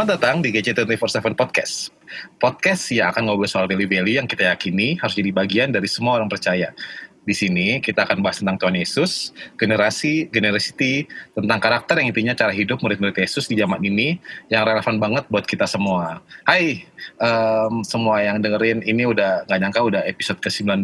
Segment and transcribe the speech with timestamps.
[0.00, 1.92] Selamat datang di GC247 Podcast.
[2.40, 6.24] Podcast yang akan ngobrol soal value-value yang kita yakini harus jadi bagian dari semua orang
[6.24, 6.72] percaya.
[7.20, 11.04] Di sini kita akan bahas tentang Tuhan Yesus, generasi, generosity,
[11.36, 14.16] tentang karakter yang intinya cara hidup murid-murid Yesus di zaman ini
[14.48, 16.24] yang relevan banget buat kita semua.
[16.48, 16.88] Hai,
[17.20, 20.80] um, semua yang dengerin ini udah gak nyangka udah episode ke-19.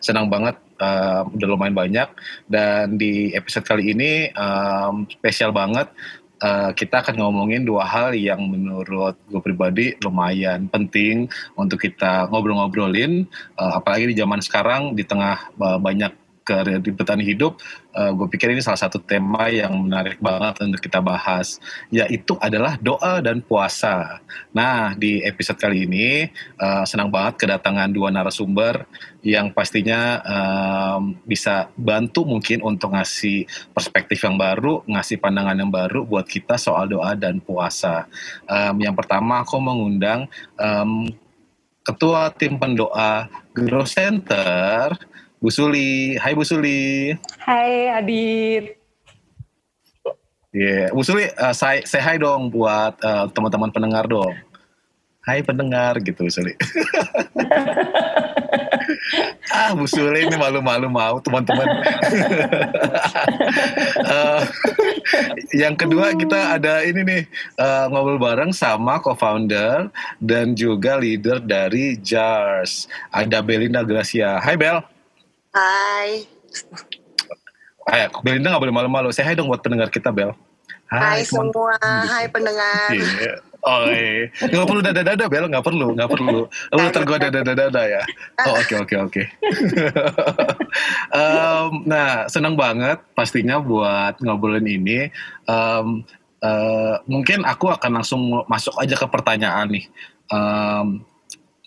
[0.00, 2.08] Senang banget um, udah lumayan banyak
[2.48, 5.90] dan di episode kali ini um, spesial banget
[6.42, 11.26] uh, kita akan ngomongin dua hal yang menurut gue pribadi lumayan penting
[11.58, 13.26] untuk kita ngobrol-ngobrolin,
[13.58, 16.14] uh, apalagi di zaman sekarang di tengah uh, banyak
[16.48, 17.60] keributan hidup,
[17.92, 21.60] uh, gue pikir ini salah satu tema yang menarik banget untuk kita bahas,
[21.92, 24.24] yaitu adalah doa dan puasa.
[24.56, 26.24] Nah, di episode kali ini
[26.56, 28.88] uh, senang banget kedatangan dua narasumber
[29.20, 33.44] yang pastinya um, bisa bantu mungkin untuk ngasih
[33.76, 38.08] perspektif yang baru, ngasih pandangan yang baru buat kita soal doa dan puasa.
[38.48, 41.12] Um, yang pertama, aku mengundang um,
[41.88, 44.92] Ketua Tim Pendoa Grow Center,
[45.38, 46.18] Bu Suli.
[46.18, 47.14] Hai Bu Suli.
[47.46, 48.74] Hai Adit.
[50.50, 50.90] Iya, yeah.
[50.90, 54.34] Bu Suli, uh, say, say hi dong buat uh, teman-teman pendengar dong.
[55.22, 56.58] Hai pendengar gitu Bu Suli.
[59.54, 61.86] ah Bu Suli ini malu-malu mau teman-teman.
[64.10, 64.42] uh,
[65.62, 67.22] yang kedua kita ada ini nih
[67.62, 69.86] uh, ngobrol bareng sama co-founder
[70.18, 72.90] dan juga leader dari JARS.
[73.14, 74.42] Ada Belinda Gracia.
[74.42, 74.97] Hai Bel.
[75.52, 76.28] Hai.
[77.88, 79.08] Hai, Belinda nggak boleh malu-malu.
[79.12, 80.36] Saya hai dong buat pendengar kita, Bel.
[80.88, 82.92] Hai, hai semua, hai pendengar.
[82.92, 83.40] Yeah.
[83.58, 86.46] Oh iya, nggak perlu dada-dada Bel, nggak perlu, nggak perlu.
[86.46, 88.02] Lu gue dada-dada ya.
[88.46, 89.22] Oh oke oke oke.
[91.90, 95.10] Nah senang banget pastinya buat ngobrolin ini.
[95.50, 96.06] Um,
[96.38, 99.84] uh, mungkin aku akan langsung masuk aja ke pertanyaan nih.
[100.30, 101.02] Um,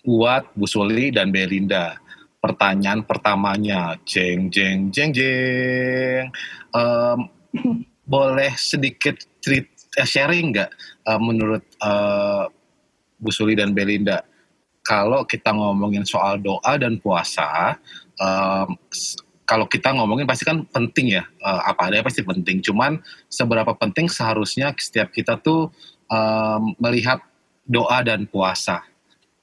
[0.02, 2.00] buat Bu Suli dan Belinda
[2.42, 6.26] pertanyaan pertamanya, jeng jeng jeng jeng,
[6.74, 7.30] um,
[8.02, 10.70] boleh sedikit cerita eh, sharing nggak
[11.06, 12.50] uh, menurut uh,
[13.22, 14.26] Bu Suli dan Belinda,
[14.82, 17.78] kalau kita ngomongin soal doa dan puasa,
[18.18, 18.74] um,
[19.46, 22.58] kalau kita ngomongin pasti kan penting ya, uh, apa adanya pasti penting.
[22.58, 22.98] Cuman
[23.30, 25.70] seberapa penting seharusnya setiap kita tuh
[26.10, 27.22] um, melihat
[27.62, 28.82] doa dan puasa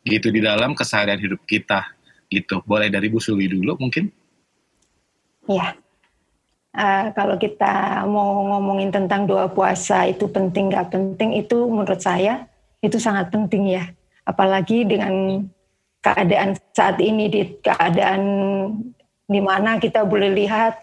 [0.04, 1.99] gitu di dalam keseharian hidup kita
[2.30, 2.62] gitu.
[2.64, 4.10] Boleh dari Bu Suli dulu mungkin?
[5.50, 5.74] Ya,
[6.78, 12.46] uh, kalau kita mau ngomongin tentang doa puasa itu penting nggak penting itu menurut saya
[12.80, 13.90] itu sangat penting ya.
[14.24, 15.44] Apalagi dengan
[16.00, 18.22] keadaan saat ini di keadaan
[19.30, 20.74] di mana kita boleh lihat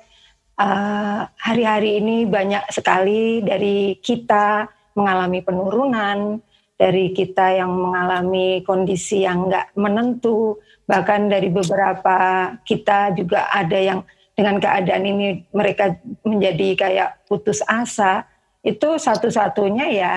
[0.60, 6.40] eh, hari-hari uh, ini banyak sekali dari kita mengalami penurunan,
[6.76, 12.16] dari kita yang mengalami kondisi yang nggak menentu, bahkan dari beberapa
[12.62, 14.00] kita juga ada yang
[14.36, 18.28] dengan keadaan ini mereka menjadi kayak putus asa
[18.62, 20.14] itu satu-satunya ya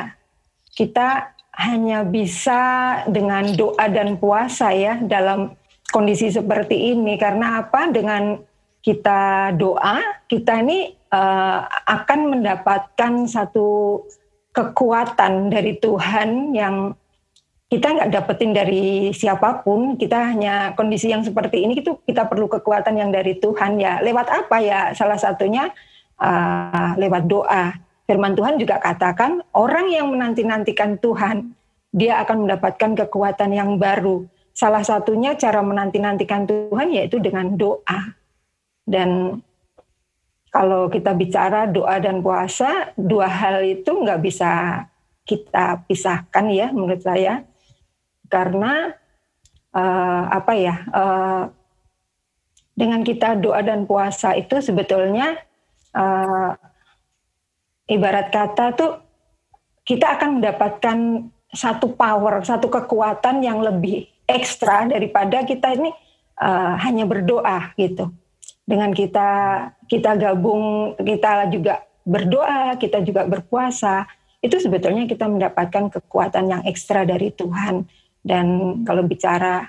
[0.73, 2.61] kita hanya bisa
[3.11, 5.59] dengan doa dan puasa ya dalam
[5.91, 7.19] kondisi seperti ini.
[7.19, 7.91] Karena apa?
[7.91, 8.39] Dengan
[8.79, 9.99] kita doa
[10.31, 14.01] kita ini uh, akan mendapatkan satu
[14.55, 16.95] kekuatan dari Tuhan yang
[17.69, 22.49] kita nggak dapetin dari siapa pun, kita hanya kondisi yang seperti ini itu kita perlu
[22.49, 24.01] kekuatan yang dari Tuhan ya.
[24.01, 24.89] Lewat apa ya?
[24.97, 25.69] Salah satunya
[26.17, 27.77] uh, lewat doa.
[28.09, 31.53] Firman Tuhan juga katakan orang yang menanti-nantikan Tuhan,
[31.93, 34.25] dia akan mendapatkan kekuatan yang baru.
[34.49, 38.17] Salah satunya cara menanti-nantikan Tuhan yaitu dengan doa.
[38.81, 39.37] Dan
[40.49, 44.81] kalau kita bicara doa dan puasa, dua hal itu nggak bisa
[45.21, 47.45] kita pisahkan ya menurut saya
[48.29, 48.93] karena
[49.73, 51.43] uh, apa ya uh,
[52.77, 55.35] dengan kita doa dan puasa itu sebetulnya
[55.91, 56.55] uh,
[57.89, 58.91] ibarat kata tuh
[59.83, 60.97] kita akan mendapatkan
[61.49, 65.89] satu power, satu kekuatan yang lebih ekstra daripada kita ini
[66.37, 68.13] uh, hanya berdoa gitu.
[68.69, 69.29] Dengan kita
[69.89, 74.05] kita gabung, kita juga berdoa, kita juga berpuasa,
[74.45, 77.89] itu sebetulnya kita mendapatkan kekuatan yang ekstra dari Tuhan.
[78.19, 79.67] Dan kalau bicara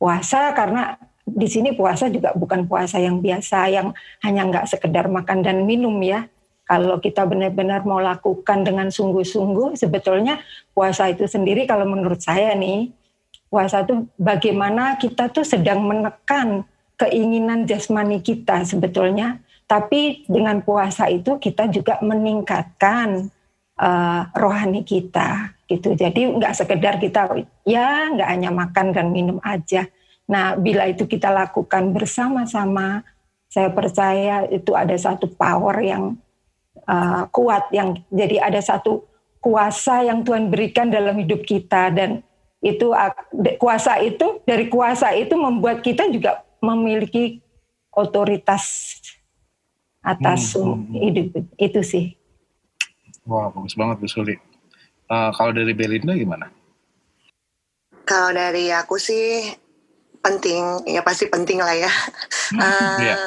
[0.00, 0.96] puasa, karena
[1.26, 3.90] di sini puasa juga bukan puasa yang biasa, yang
[4.22, 6.30] hanya nggak sekedar makan dan minum ya.
[6.66, 10.42] Kalau kita benar-benar mau lakukan dengan sungguh-sungguh, sebetulnya
[10.74, 12.90] puasa itu sendiri kalau menurut saya nih,
[13.46, 16.66] puasa itu bagaimana kita tuh sedang menekan
[16.98, 19.38] keinginan jasmani kita sebetulnya,
[19.70, 23.30] tapi dengan puasa itu kita juga meningkatkan
[23.80, 25.92] uh, rohani kita gitu.
[25.96, 27.32] Jadi nggak sekedar kita
[27.66, 29.88] ya nggak hanya makan dan minum aja.
[30.26, 33.06] Nah bila itu kita lakukan bersama-sama,
[33.46, 36.18] saya percaya itu ada satu power yang
[36.86, 39.06] uh, kuat yang jadi ada satu
[39.38, 42.26] kuasa yang Tuhan berikan dalam hidup kita dan
[42.58, 42.90] itu
[43.62, 47.38] kuasa itu dari kuasa itu membuat kita juga memiliki
[47.94, 48.98] otoritas
[50.02, 51.00] atas hmm, hmm, hmm.
[51.02, 51.26] hidup
[51.58, 52.06] itu sih.
[53.26, 54.38] Wah bagus banget Bu Suli.
[55.06, 56.50] Uh, kalau dari Belinda gimana?
[58.06, 59.50] Kalau dari aku sih
[60.22, 61.90] penting, ya pasti penting lah ya.
[62.58, 62.96] uh, yeah.
[63.02, 63.18] Iya.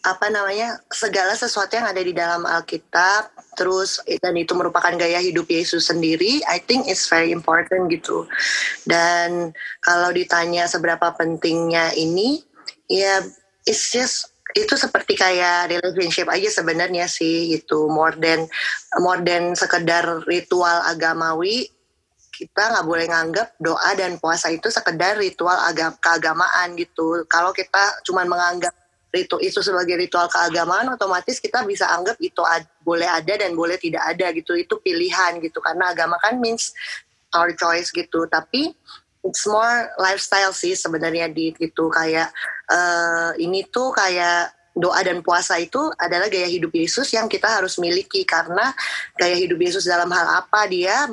[0.00, 5.44] Apa namanya segala sesuatu yang ada di dalam Alkitab, terus dan itu merupakan gaya hidup
[5.50, 6.40] Yesus sendiri.
[6.48, 8.24] I think it's very important gitu.
[8.88, 9.52] Dan
[9.84, 12.40] kalau ditanya seberapa pentingnya ini,
[12.88, 13.20] ya
[13.68, 18.46] it's just itu seperti kayak relationship aja sebenarnya sih itu more than
[18.98, 21.70] more than sekedar ritual agamawi
[22.40, 27.28] kita nggak boleh nganggap doa dan puasa itu sekedar ritual agam keagamaan gitu.
[27.28, 28.72] Kalau kita cuma menganggap
[29.12, 33.76] itu itu sebagai ritual keagamaan, otomatis kita bisa anggap itu ad, boleh ada dan boleh
[33.76, 34.56] tidak ada gitu.
[34.56, 36.72] Itu pilihan gitu karena agama kan means
[37.36, 38.24] our choice gitu.
[38.24, 38.72] Tapi
[39.20, 42.32] it's more lifestyle sih sebenarnya di itu kayak
[42.70, 47.76] uh, ini tuh kayak doa dan puasa itu adalah gaya hidup Yesus yang kita harus
[47.82, 48.22] miliki.
[48.22, 48.70] Karena
[49.18, 51.10] gaya hidup Yesus dalam hal apa dia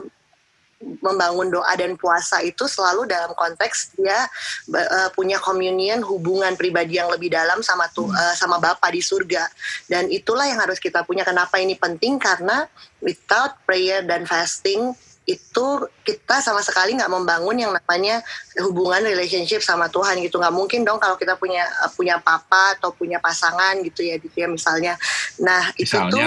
[0.78, 4.30] membangun doa dan puasa itu selalu dalam konteks dia
[4.70, 9.50] uh, punya communion hubungan pribadi yang lebih dalam sama tuh uh, sama Bapa di surga.
[9.90, 11.26] Dan itulah yang harus kita punya.
[11.26, 12.22] Kenapa ini penting?
[12.22, 12.70] Karena
[13.02, 14.94] without prayer dan fasting
[15.28, 15.68] itu
[16.08, 18.24] kita sama sekali nggak membangun yang namanya
[18.64, 20.40] hubungan relationship sama Tuhan gitu.
[20.40, 21.68] Nggak mungkin dong kalau kita punya
[22.00, 24.96] punya papa atau punya pasangan gitu ya gitu ya misalnya.
[25.44, 26.24] Nah itu tuh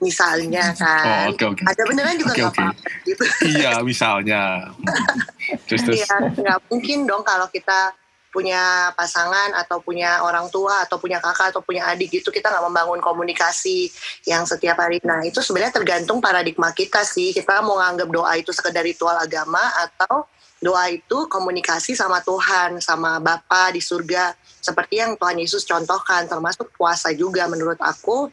[0.00, 0.72] misalnya.
[0.72, 1.64] kan oh, okay, okay.
[1.68, 2.72] ada beneran juga nggak okay, okay.
[2.72, 3.22] apa gitu.
[3.52, 4.42] Iya misalnya.
[5.68, 6.00] Terus terus.
[6.08, 7.92] Ya, nggak mungkin dong kalau kita
[8.28, 12.64] punya pasangan atau punya orang tua atau punya kakak atau punya adik gitu kita nggak
[12.68, 13.88] membangun komunikasi
[14.28, 15.00] yang setiap hari.
[15.04, 17.32] Nah itu sebenarnya tergantung paradigma kita sih.
[17.32, 20.28] Kita mau nganggap doa itu sekedar ritual agama atau
[20.58, 24.34] doa itu komunikasi sama Tuhan sama Bapa di surga.
[24.58, 28.28] Seperti yang Tuhan Yesus contohkan termasuk puasa juga menurut aku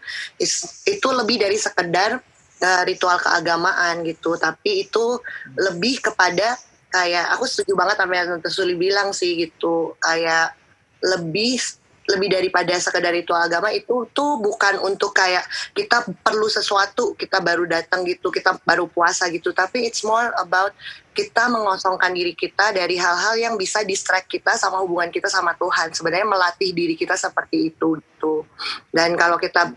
[0.83, 2.17] itu lebih dari sekedar
[2.61, 4.35] uh, ritual keagamaan gitu.
[4.35, 5.21] Tapi itu
[5.55, 6.57] lebih kepada
[6.89, 9.95] kayak aku setuju banget sama yang Tante Suli bilang sih gitu.
[9.99, 10.55] Kayak
[11.03, 11.59] lebih
[12.05, 15.41] lebih daripada sekedar ritual agama itu tuh bukan untuk kayak
[15.73, 19.49] kita perlu sesuatu kita baru datang gitu kita baru puasa gitu.
[19.49, 20.69] Tapi it's more about
[21.17, 25.97] kita mengosongkan diri kita dari hal-hal yang bisa distract kita sama hubungan kita sama Tuhan.
[25.97, 28.45] Sebenarnya melatih diri kita seperti itu gitu.
[28.93, 29.73] Dan kalau kita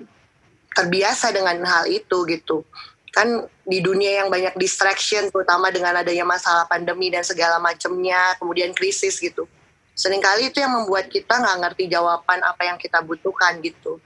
[0.77, 2.61] terbiasa dengan hal itu gitu
[3.13, 8.73] kan di dunia yang banyak distraction terutama dengan adanya masalah pandemi dan segala macamnya kemudian
[8.73, 9.49] krisis gitu.
[9.99, 13.99] Seringkali itu yang membuat kita nggak ngerti jawaban apa yang kita butuhkan gitu.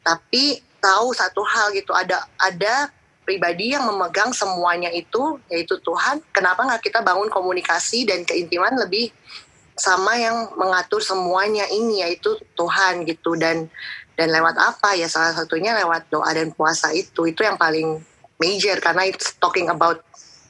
[0.00, 2.88] Tapi tahu satu hal gitu ada ada
[3.26, 6.22] pribadi yang memegang semuanya itu yaitu Tuhan.
[6.30, 9.10] Kenapa nggak kita bangun komunikasi dan keintiman lebih
[9.80, 13.36] sama yang mengatur semuanya ini yaitu Tuhan gitu.
[13.36, 13.70] Dan
[14.18, 14.92] dan lewat apa?
[14.98, 17.24] Ya salah satunya lewat doa dan puasa itu.
[17.24, 18.02] Itu yang paling
[18.40, 20.00] major karena it's talking about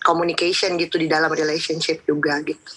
[0.01, 2.73] communication gitu di dalam relationship juga gitu.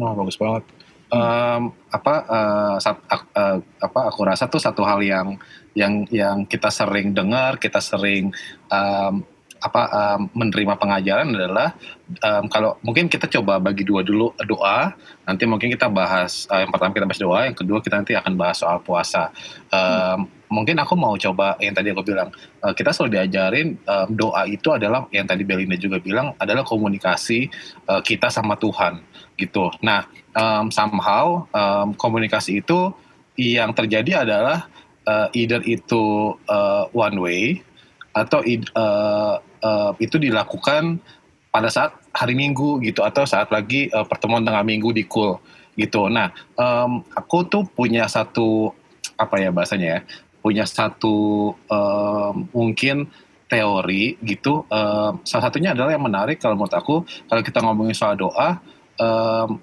[0.00, 0.64] Oh bagus banget.
[1.08, 5.40] Um, apa uh, sat, uh, apa aku rasa tuh satu hal yang
[5.72, 8.34] yang yang kita sering dengar, kita sering
[8.68, 9.24] um,
[9.58, 11.74] apa um, menerima pengajaran adalah
[12.22, 14.94] um, kalau mungkin kita coba bagi dua dulu doa
[15.26, 18.38] nanti mungkin kita bahas uh, yang pertama kita bahas doa yang kedua kita nanti akan
[18.38, 19.34] bahas soal puasa
[19.74, 20.37] um, hmm.
[20.48, 22.32] Mungkin aku mau coba yang tadi aku bilang
[22.64, 27.48] uh, kita selalu diajarin um, doa itu adalah yang tadi Belinda juga bilang adalah komunikasi
[27.88, 29.00] uh, kita sama Tuhan
[29.36, 32.92] gitu nah um, somehow um, komunikasi itu
[33.38, 34.66] yang terjadi adalah
[35.06, 37.42] uh, either itu uh, one way
[38.12, 38.42] atau
[38.74, 40.98] uh, uh, itu dilakukan
[41.48, 45.38] pada saat hari Minggu gitu atau saat lagi uh, pertemuan tengah minggu di Kul
[45.78, 46.10] gitu.
[46.10, 48.74] Nah, um, aku tuh punya satu
[49.14, 50.00] apa ya bahasanya ya,
[50.48, 53.04] punya satu um, mungkin
[53.52, 54.64] teori gitu.
[54.72, 58.56] Um, salah satunya adalah yang menarik kalau menurut aku kalau kita ngomongin soal doa,
[58.96, 59.60] um,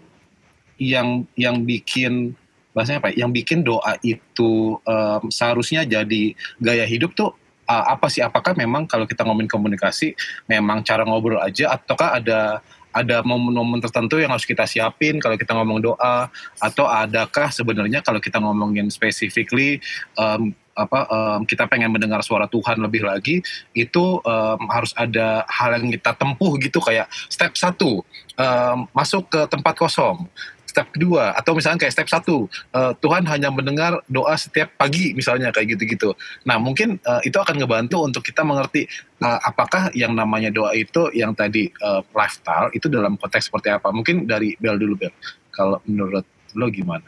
[0.77, 2.37] yang yang bikin
[2.77, 3.09] bahasanya apa?
[3.17, 7.33] Ya, yang bikin doa itu um, seharusnya jadi gaya hidup tuh
[7.65, 10.13] uh, apa sih apakah memang kalau kita ngomongin komunikasi
[10.45, 12.61] memang cara ngobrol aja ataukah ada
[12.95, 16.31] ada momen-momen tertentu yang harus kita siapin kalau kita ngomong doa
[16.63, 19.83] atau adakah sebenarnya kalau kita ngomongin specifically
[20.15, 23.39] um, apa um, kita pengen mendengar suara Tuhan lebih lagi
[23.71, 28.03] itu um, harus ada hal yang kita tempuh gitu kayak step satu
[28.35, 30.27] um, masuk ke tempat kosong.
[30.67, 35.47] Step kedua atau misalnya kayak step satu uh, Tuhan hanya mendengar doa setiap pagi misalnya
[35.55, 36.11] kayak gitu-gitu.
[36.43, 38.83] Nah mungkin uh, itu akan ngebantu untuk kita mengerti
[39.23, 43.87] uh, apakah yang namanya doa itu yang tadi uh, lifestyle itu dalam konteks seperti apa.
[43.95, 45.15] Mungkin dari Bel dulu Bel
[45.55, 47.03] kalau menurut lo gimana?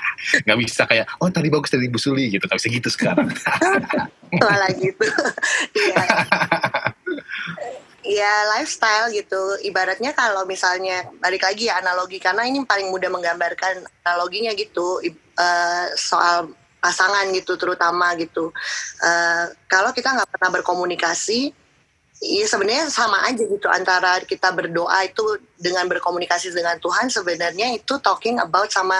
[0.46, 3.26] Gak bisa kayak, oh tadi bagus dari Bu Suli gitu, gak bisa gitu sekarang.
[4.40, 5.02] Malah gitu.
[5.76, 6.04] Iya
[8.02, 9.62] ya lifestyle gitu.
[9.62, 14.98] Ibaratnya kalau misalnya balik lagi ya analogi karena ini paling mudah menggambarkan analoginya gitu
[15.38, 16.50] uh, soal
[16.82, 18.50] pasangan gitu terutama gitu.
[18.98, 21.54] Uh, kalau kita nggak pernah berkomunikasi,
[22.22, 27.98] ya sebenarnya sama aja gitu antara kita berdoa itu dengan berkomunikasi dengan Tuhan sebenarnya itu
[27.98, 28.94] talking about sama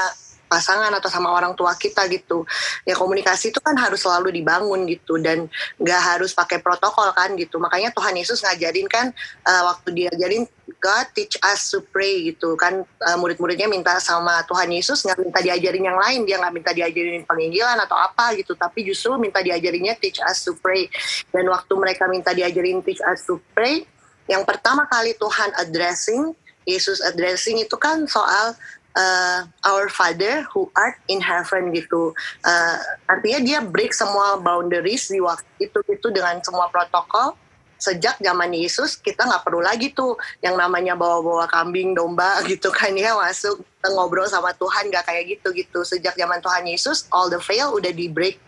[0.53, 2.45] pasangan atau sama orang tua kita gitu.
[2.85, 5.49] Ya komunikasi itu kan harus selalu dibangun gitu dan
[5.81, 7.57] nggak harus pakai protokol kan gitu.
[7.57, 9.09] Makanya Tuhan Yesus ngajarin kan
[9.49, 10.45] uh, waktu dia ajarin
[10.83, 12.85] God teach us to pray gitu kan.
[13.01, 16.21] Uh, murid-muridnya minta sama Tuhan Yesus nggak minta diajarin yang lain.
[16.29, 20.53] Dia nggak minta diajarin penginjilan atau apa gitu tapi justru minta diajarinnya teach us to
[20.61, 20.93] pray.
[21.33, 23.89] Dan waktu mereka minta diajarin teach us to pray
[24.31, 28.55] yang pertama kali Tuhan addressing Yesus addressing itu kan soal
[28.97, 32.13] uh, our Father who art in heaven gitu.
[32.45, 37.37] Uh, artinya dia break semua boundaries di waktu itu itu dengan semua protokol.
[37.83, 42.95] Sejak zaman Yesus kita nggak perlu lagi tuh yang namanya bawa-bawa kambing domba gitu kan
[42.95, 45.83] ya masuk ngobrol sama Tuhan nggak kayak gitu gitu.
[45.83, 48.39] Sejak zaman Tuhan Yesus all the veil udah di break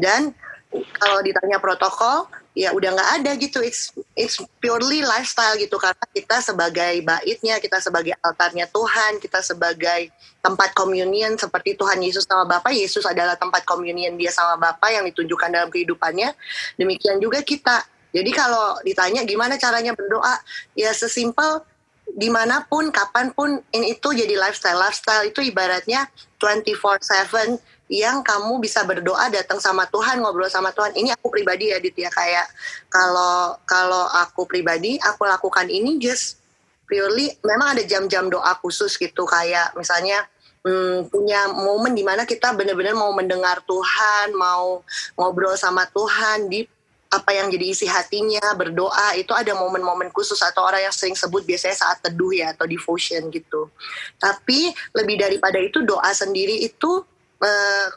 [0.00, 0.34] dan
[0.70, 3.62] kalau ditanya protokol ya udah nggak ada gitu.
[3.62, 5.78] It's it's purely lifestyle gitu.
[5.78, 12.26] Karena kita sebagai baitnya kita sebagai altarnya Tuhan kita sebagai tempat communion seperti Tuhan Yesus
[12.26, 16.34] sama Bapa Yesus adalah tempat communion dia sama Bapa yang ditunjukkan dalam kehidupannya.
[16.80, 17.86] Demikian juga kita.
[18.10, 20.34] Jadi kalau ditanya gimana caranya berdoa
[20.74, 21.62] ya sesimpel
[22.10, 24.82] di mana pun kapan pun ini itu jadi lifestyle.
[24.82, 26.10] Lifestyle itu ibaratnya
[26.42, 30.94] 24/7 yang kamu bisa berdoa datang sama Tuhan ngobrol sama Tuhan.
[30.94, 32.06] Ini aku pribadi ya Dit ya.
[32.06, 32.46] Kayak
[32.86, 36.38] kalau kalau aku pribadi aku lakukan ini just
[36.86, 39.26] purely memang ada jam-jam doa khusus gitu.
[39.26, 40.22] Kayak misalnya
[40.62, 44.86] hmm, punya momen di mana kita benar-benar mau mendengar Tuhan mau
[45.18, 46.62] ngobrol sama Tuhan di
[47.10, 49.18] apa yang jadi isi hatinya berdoa.
[49.18, 53.34] Itu ada momen-momen khusus atau orang yang sering sebut biasanya saat teduh ya atau devotion
[53.34, 53.66] gitu.
[54.14, 57.02] Tapi lebih daripada itu doa sendiri itu
[57.40, 57.88] uh,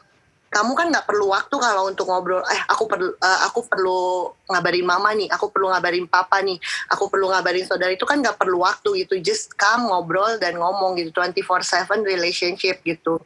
[0.54, 2.38] kamu kan nggak perlu waktu kalau untuk ngobrol.
[2.46, 6.54] Eh aku perlu uh, aku perlu ngabarin mama nih aku perlu ngabarin papa nih
[6.94, 7.90] aku perlu ngabarin saudara.
[7.90, 9.18] Itu kan nggak perlu waktu gitu.
[9.18, 11.10] Just come ngobrol dan ngomong gitu.
[11.10, 13.18] 24/7 relationship gitu.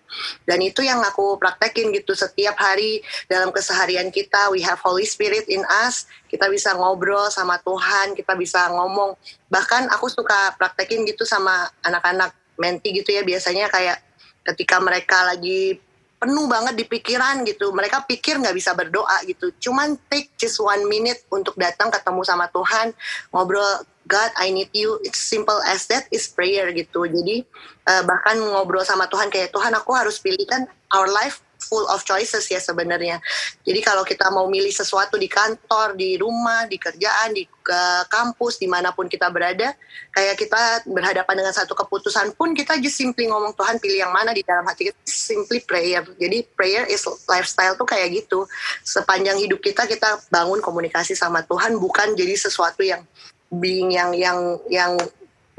[0.48, 2.16] Dan itu yang aku praktekin gitu.
[2.16, 6.08] Setiap hari dalam keseharian kita we have Holy Spirit in us.
[6.32, 9.20] Kita bisa ngobrol sama Tuhan kita bisa ngomong.
[9.52, 13.20] Bahkan aku suka praktekin gitu sama anak-anak menti gitu ya.
[13.20, 14.00] Biasanya kayak
[14.48, 15.76] ketika mereka lagi
[16.18, 17.70] penuh banget di pikiran gitu.
[17.70, 19.54] Mereka pikir nggak bisa berdoa gitu.
[19.70, 22.90] Cuman take just one minute untuk datang ketemu sama Tuhan,
[23.30, 24.96] ngobrol God, I need you.
[25.04, 27.04] It's simple as that is prayer gitu.
[27.04, 27.44] Jadi
[27.84, 30.64] uh, bahkan ngobrol sama Tuhan kayak Tuhan aku harus pilihkan
[30.96, 33.20] our life full of choices ya sebenarnya.
[33.66, 38.56] Jadi kalau kita mau milih sesuatu di kantor, di rumah, di kerjaan, di uh, kampus,
[38.56, 39.76] di mana pun kita berada,
[40.14, 44.32] kayak kita berhadapan dengan satu keputusan pun kita just simply ngomong Tuhan pilih yang mana
[44.32, 46.06] di dalam hati kita, simply prayer.
[46.16, 48.48] Jadi prayer is lifestyle tuh kayak gitu.
[48.80, 53.04] Sepanjang hidup kita kita bangun komunikasi sama Tuhan bukan jadi sesuatu yang
[53.52, 54.38] being yang yang
[54.69, 54.93] yang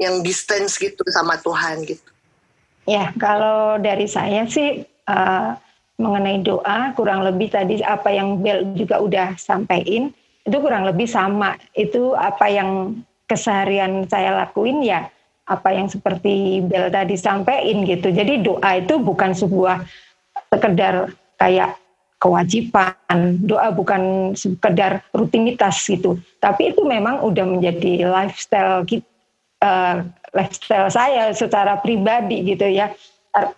[0.00, 2.10] yang distance gitu sama Tuhan gitu.
[2.88, 5.54] Ya, kalau dari saya sih uh,
[6.00, 10.08] mengenai doa kurang lebih tadi apa yang Bel juga udah sampaikan
[10.48, 12.96] itu kurang lebih sama itu apa yang
[13.28, 15.12] keseharian saya lakuin ya
[15.44, 19.84] apa yang seperti Bel tadi sampaikan gitu jadi doa itu bukan sebuah
[20.48, 21.76] sekedar kayak
[22.20, 26.20] kewajiban doa bukan sekedar rutinitas gitu.
[26.38, 28.84] Tapi itu memang udah menjadi lifestyle
[29.64, 30.04] uh,
[30.36, 32.92] lifestyle saya secara pribadi gitu ya.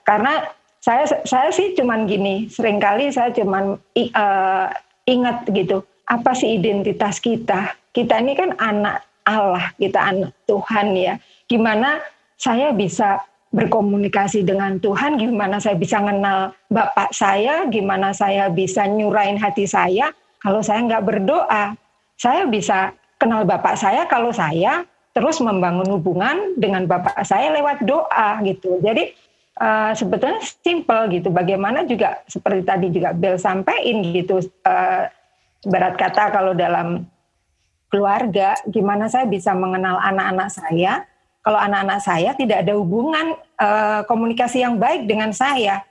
[0.07, 0.47] Karena
[0.79, 3.83] saya saya sih cuman gini sering kali saya cuman
[4.15, 4.67] uh,
[5.11, 7.75] ingat gitu apa sih identitas kita?
[7.91, 11.15] Kita ini kan anak Allah kita anak Tuhan ya.
[11.51, 11.99] Gimana
[12.39, 19.37] saya bisa berkomunikasi dengan Tuhan gimana saya bisa kenal Bapak saya gimana saya bisa nyurain
[19.37, 20.09] hati saya
[20.41, 21.77] kalau saya nggak berdoa
[22.17, 28.41] saya bisa kenal Bapak saya kalau saya terus membangun hubungan dengan Bapak saya lewat doa
[28.41, 29.13] gitu jadi
[29.59, 31.29] uh, sebetulnya simple gitu.
[31.29, 34.41] Bagaimana juga seperti tadi juga Bel sampaikan gitu.
[34.65, 35.07] Uh,
[35.63, 37.07] berat kata kalau dalam
[37.93, 41.07] keluarga, gimana saya bisa mengenal anak-anak saya
[41.43, 45.83] kalau anak-anak saya tidak ada hubungan uh, komunikasi yang baik dengan saya.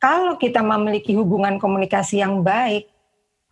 [0.00, 2.88] Kalau kita memiliki hubungan komunikasi yang baik,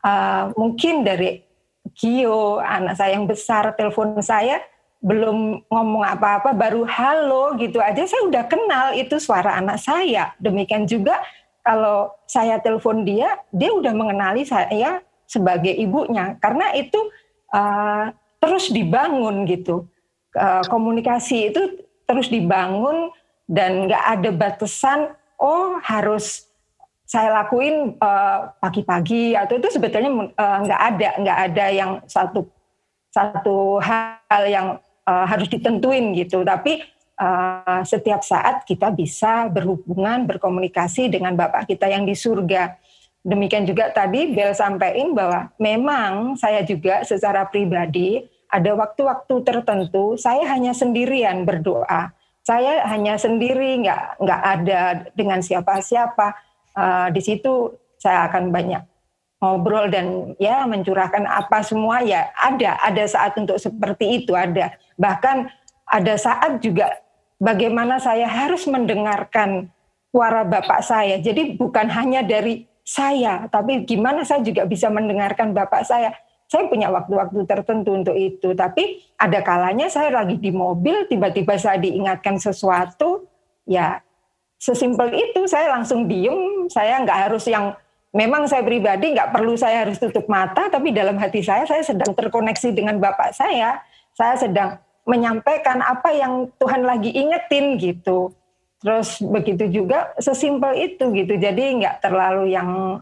[0.05, 1.45] uh, mungkin dari
[1.93, 4.65] Gio, anak saya yang besar, telepon saya,
[5.03, 10.33] belum ngomong apa-apa, baru halo gitu aja, saya udah kenal itu suara anak saya.
[10.39, 11.21] Demikian juga
[11.61, 16.99] kalau saya telepon dia, dia udah mengenali saya sebagai ibunya, karena itu
[17.53, 19.91] uh, terus dibangun gitu.
[20.33, 23.13] Uh, komunikasi itu terus dibangun
[23.45, 26.49] dan nggak ada batasan, oh harus
[27.05, 32.49] saya lakuin uh, pagi-pagi atau itu sebetulnya nggak uh, ada nggak ada yang satu
[33.13, 36.41] satu hal yang uh, harus ditentuin gitu.
[36.41, 36.81] Tapi
[37.21, 42.81] uh, setiap saat kita bisa berhubungan, berkomunikasi dengan Bapak kita yang di surga.
[43.21, 50.45] Demikian juga tadi Bel sampaikan bahwa memang saya juga secara pribadi ada waktu-waktu tertentu saya
[50.53, 52.13] hanya sendirian berdoa.
[52.45, 54.81] Saya hanya sendiri, nggak nggak ada
[55.17, 56.37] dengan siapa-siapa.
[56.77, 58.83] Uh, di situ saya akan banyak
[59.43, 65.51] ngobrol dan ya mencurahkan apa semua ya ada ada saat untuk seperti itu ada bahkan
[65.83, 66.95] ada saat juga
[67.43, 69.67] bagaimana saya harus mendengarkan
[70.15, 75.83] suara bapak saya jadi bukan hanya dari saya tapi gimana saya juga bisa mendengarkan bapak
[75.83, 76.15] saya
[76.53, 81.81] saya punya waktu-waktu tertentu untuk itu tapi ada kalanya saya lagi di mobil tiba-tiba saya
[81.81, 83.25] diingatkan sesuatu
[83.65, 84.05] ya
[84.61, 87.73] sesimpel itu saya langsung diem saya nggak harus yang
[88.13, 92.13] memang saya pribadi nggak perlu saya harus tutup mata, tapi dalam hati saya saya sedang
[92.13, 93.81] terkoneksi dengan Bapak saya.
[94.13, 94.77] Saya sedang
[95.09, 98.37] menyampaikan apa yang Tuhan lagi ingetin gitu.
[98.85, 101.35] Terus begitu juga sesimpel itu gitu.
[101.41, 103.01] Jadi nggak terlalu yang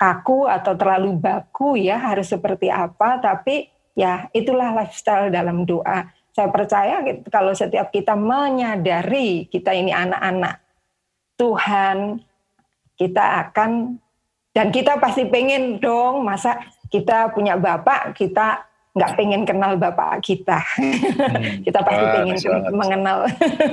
[0.00, 6.08] kaku atau terlalu baku ya harus seperti apa, tapi ya itulah lifestyle dalam doa.
[6.32, 10.56] Saya percaya kalau setiap kita menyadari kita ini anak-anak
[11.36, 12.16] Tuhan,
[12.96, 14.00] kita akan
[14.56, 20.64] dan kita pasti pengen dong, masa kita punya bapak, kita nggak pengen kenal bapak kita.
[20.80, 21.60] Hmm.
[21.66, 22.36] kita pasti ah, pengen
[22.72, 23.18] mengenal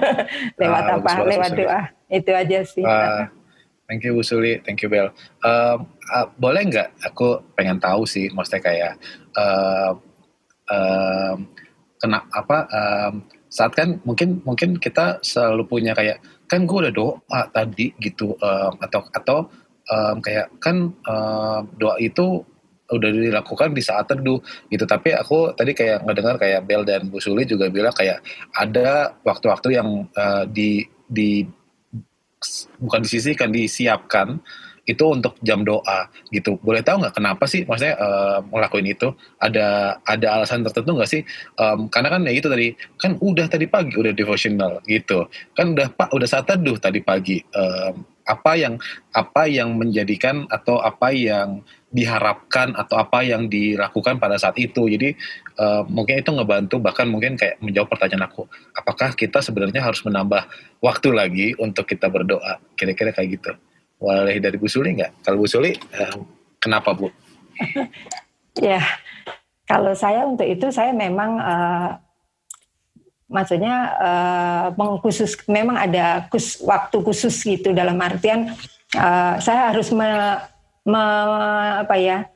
[0.62, 1.12] lewat ah, apa?
[1.24, 1.82] Lewat doa.
[2.12, 2.86] Itu aja sih.
[2.86, 3.32] Ah,
[3.88, 5.10] thank you Bu Suli, thank you Bel.
[5.42, 7.08] Um, uh, boleh nggak?
[7.08, 8.94] Aku pengen tahu sih, maksudnya kayak
[9.40, 9.92] uh,
[10.70, 11.48] um,
[11.98, 12.58] kena apa?
[12.70, 13.14] Um,
[13.48, 16.20] saat kan mungkin mungkin kita selalu punya kayak
[16.52, 19.40] kan gue udah doa tadi gitu um, atau atau
[19.88, 22.44] um, kayak kan um, doa itu
[22.88, 24.40] udah dilakukan di saat teduh
[24.72, 28.24] gitu tapi aku tadi kayak ngedengar kayak Bel dan Bu Suli juga bilang kayak
[28.56, 31.44] ada waktu-waktu yang uh, di di
[32.82, 34.42] bukan disisihkan disiapkan
[34.88, 36.56] itu untuk jam doa gitu.
[36.64, 39.12] Boleh tahu nggak kenapa sih maksudnya uh, ngelakuin itu?
[39.44, 41.22] Ada ada alasan tertentu nggak sih?
[41.60, 45.28] Um, karena kan ya itu tadi kan udah tadi pagi udah devotional gitu.
[45.54, 47.44] Kan udah pak udah saat teduh tadi pagi.
[47.52, 48.80] Um, apa yang
[49.12, 54.92] apa yang menjadikan atau apa yang diharapkan atau apa yang dilakukan pada saat itu.
[54.92, 55.16] Jadi
[55.56, 58.44] uh, mungkin itu ngebantu bahkan mungkin kayak menjawab pertanyaan aku,
[58.76, 60.46] apakah kita sebenarnya harus menambah
[60.84, 62.60] waktu lagi untuk kita berdoa?
[62.76, 63.52] Kira-kira kayak gitu.
[63.98, 65.24] Boleh dari Bu Suli nggak?
[65.24, 66.16] Kalau Bu Suli, uh,
[66.60, 67.08] kenapa Bu?
[68.68, 68.84] ya,
[69.66, 71.90] kalau saya untuk itu saya memang uh,
[73.32, 78.52] maksudnya uh, mengkhusus memang ada kus, waktu khusus gitu dalam artian
[78.96, 80.08] uh, saya harus me,
[80.88, 81.04] me,
[81.84, 82.32] apa ya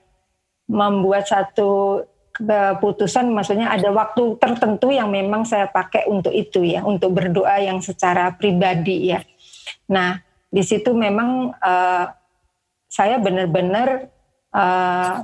[0.67, 7.15] membuat satu keputusan maksudnya ada waktu tertentu yang memang saya pakai untuk itu ya untuk
[7.15, 9.19] berdoa yang secara pribadi ya
[9.87, 10.19] nah
[10.51, 12.05] di situ memang uh,
[12.91, 14.11] saya benar-benar
[14.51, 15.23] uh,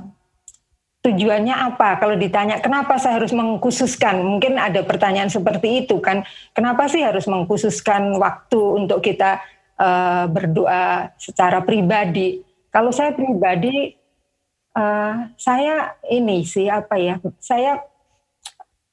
[1.04, 2.00] tujuannya apa?
[2.00, 6.24] Kalau ditanya kenapa saya harus mengkhususkan, mungkin ada pertanyaan seperti itu kan.
[6.56, 9.40] Kenapa sih harus mengkhususkan waktu untuk kita
[9.76, 12.47] uh, berdoa secara pribadi?
[12.68, 13.96] Kalau saya pribadi,
[14.76, 17.16] uh, saya ini sih apa ya?
[17.40, 17.80] Saya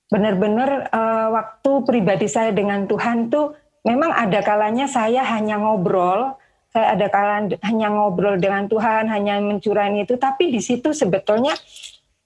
[0.07, 6.37] benar-benar uh, waktu pribadi saya dengan Tuhan tuh memang ada kalanya saya hanya ngobrol
[6.75, 11.55] saya ada kalanya hanya ngobrol dengan Tuhan, hanya mencurahkan itu, tapi di situ sebetulnya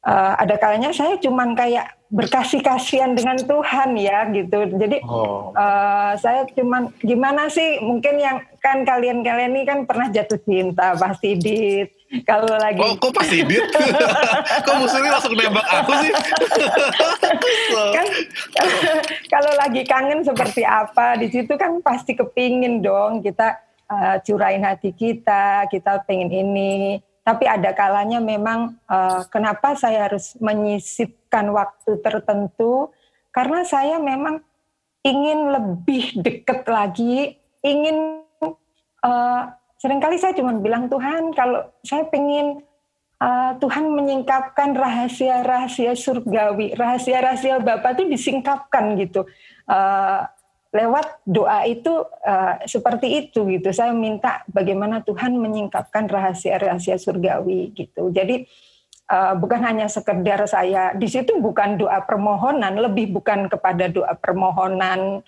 [0.02, 4.74] uh, ada kalanya saya cuman kayak berkasih kasihan dengan Tuhan ya gitu.
[4.74, 5.54] Jadi oh.
[5.54, 11.36] uh, saya cuman gimana sih mungkin yang kan kalian-kalian ini kan pernah jatuh cinta pasti
[11.40, 11.90] dit.
[12.26, 13.64] Kalau lagi Oh, kok pasti dit?
[14.66, 16.12] kok musuhnya langsung nembak aku sih?
[17.96, 18.08] kan
[19.30, 24.92] kalau lagi kangen seperti apa di situ kan pasti kepingin dong kita uh, curahin hati
[24.92, 32.90] kita, kita pengen ini tapi ada kalanya memang uh, kenapa saya harus menyisipkan waktu tertentu
[33.30, 34.42] karena saya memang
[35.06, 38.26] ingin lebih dekat lagi, ingin
[39.04, 42.64] uh, sering kali saya cuma bilang Tuhan kalau saya pengen
[43.20, 49.28] uh, Tuhan menyingkapkan rahasia-rahasia surgawi, rahasia-rahasia Bapak itu disingkapkan gitu.
[49.70, 50.26] Uh,
[50.70, 53.74] lewat doa itu uh, seperti itu gitu.
[53.74, 58.14] Saya minta bagaimana Tuhan menyingkapkan rahasia-rahasia surgawi gitu.
[58.14, 58.46] Jadi
[59.10, 65.26] uh, bukan hanya sekedar saya di situ bukan doa permohonan, lebih bukan kepada doa permohonan,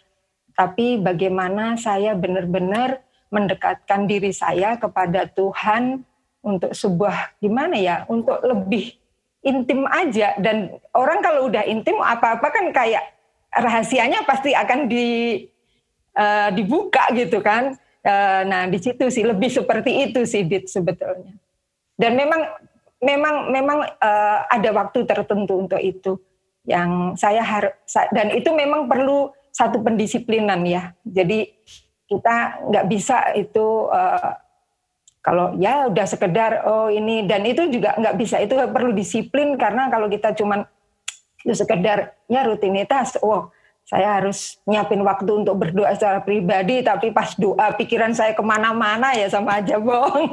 [0.54, 6.04] tapi bagaimana saya benar-benar mendekatkan diri saya kepada Tuhan
[6.44, 9.00] untuk sebuah gimana ya, untuk lebih
[9.42, 13.02] intim aja dan orang kalau udah intim apa-apa kan kayak
[13.50, 15.42] rahasianya pasti akan di
[16.14, 17.74] uh, dibuka gitu kan.
[18.02, 21.38] Uh, nah di situ sih lebih seperti itu sih Dit sebetulnya.
[21.98, 22.42] Dan memang
[23.02, 26.18] memang memang uh, ada waktu tertentu untuk itu
[26.66, 27.74] yang saya harus
[28.14, 30.94] dan itu memang perlu satu pendisiplinan ya.
[31.06, 31.50] Jadi
[32.12, 34.36] kita nggak bisa itu uh,
[35.24, 39.88] kalau ya udah sekedar oh ini dan itu juga nggak bisa itu perlu disiplin karena
[39.88, 40.68] kalau kita cuman
[41.46, 43.18] itu sekedarnya rutinitas.
[43.22, 43.50] Oh,
[43.82, 49.12] saya harus nyiapin waktu untuk berdoa secara pribadi, tapi pas doa pikiran saya ke mana-mana
[49.18, 50.30] ya sama aja bohong.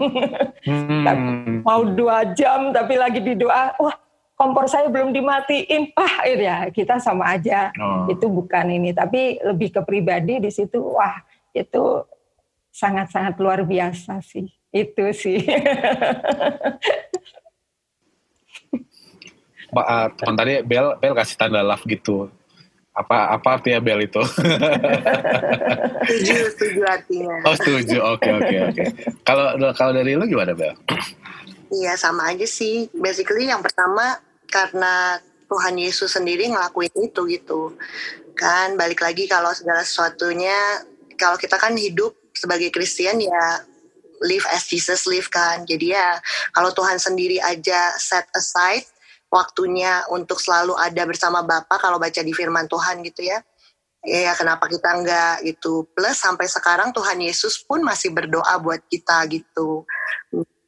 [0.63, 1.65] Hmm.
[1.65, 3.97] Mau dua jam tapi lagi di doa, wah
[4.39, 7.75] kompor saya belum dimatiin, ah ya kita sama aja.
[7.81, 8.07] Oh.
[8.07, 11.19] Itu bukan ini, tapi lebih ke pribadi di situ, wah
[11.55, 12.05] itu
[12.73, 14.47] sangat-sangat luar biasa sih.
[14.71, 15.43] Itu sih.
[19.69, 22.33] Pak, uh, teman tadi Bel Bel kasih tanda love gitu.
[22.97, 24.23] Apa apa artinya Bel itu?
[26.09, 27.37] setuju, setuju artinya.
[27.45, 28.85] Oh setuju, oke oke oke.
[29.29, 30.73] Kalau kalau dari lu gimana Bel?
[31.69, 32.89] Iya sama aja sih.
[32.97, 34.17] Basically yang pertama
[34.49, 37.77] karena Tuhan Yesus sendiri ngelakuin itu gitu.
[38.33, 40.57] Kan balik lagi kalau segala sesuatunya
[41.19, 43.67] kalau kita kan hidup sebagai Kristen ya
[44.23, 45.67] live as Jesus live kan.
[45.67, 46.19] Jadi ya
[46.55, 48.87] kalau Tuhan sendiri aja set aside
[49.29, 53.43] waktunya untuk selalu ada bersama Bapak kalau baca di firman Tuhan gitu ya.
[54.07, 55.91] Ya kenapa kita enggak gitu.
[55.91, 59.85] Plus sampai sekarang Tuhan Yesus pun masih berdoa buat kita gitu.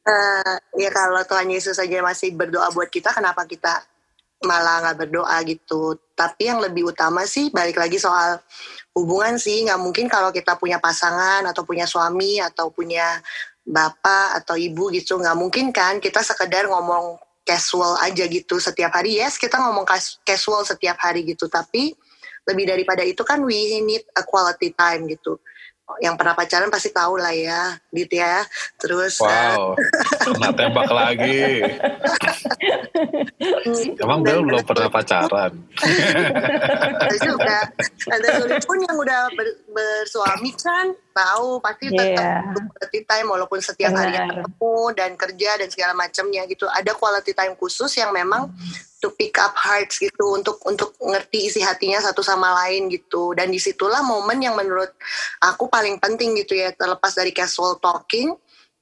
[0.01, 3.85] Uh, ya kalau Tuhan Yesus saja masih berdoa buat kita, kenapa kita
[4.45, 5.97] malah nggak berdoa gitu.
[6.17, 8.41] Tapi yang lebih utama sih balik lagi soal
[8.97, 9.65] hubungan sih.
[9.65, 13.21] Nggak mungkin kalau kita punya pasangan atau punya suami atau punya
[13.65, 15.21] bapak atau ibu gitu.
[15.21, 19.81] Nggak mungkin kan kita sekedar ngomong casual aja gitu setiap hari yes kita ngomong
[20.21, 21.97] casual setiap hari gitu tapi
[22.45, 25.41] lebih daripada itu kan we need a quality time gitu
[25.99, 28.45] yang pernah pacaran pasti tahu lah ya gitu ya.
[28.79, 29.75] Terus wow
[30.23, 31.67] kena tembak lagi.
[33.99, 35.51] Emang Bel belum pernah pacaran?
[37.01, 37.57] Ada juga
[38.07, 42.41] ada sulit pun yang udah ber, bersuami kan tahu pasti yeah.
[42.41, 44.03] tetap quality time walaupun setiap Benar.
[44.07, 48.49] hari ketemu dan kerja dan segala macamnya gitu ada quality time khusus yang memang
[49.01, 53.49] to pick up hearts gitu untuk untuk ngerti isi hatinya satu sama lain gitu dan
[53.49, 54.93] di situlah momen yang menurut
[55.41, 58.31] aku paling penting gitu ya terlepas dari casual talking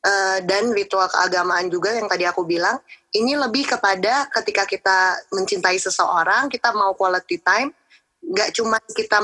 [0.04, 2.78] uh, dan ritual keagamaan juga yang tadi aku bilang
[3.16, 7.72] ini lebih kepada ketika kita mencintai seseorang kita mau quality time
[8.20, 9.24] nggak cuma kita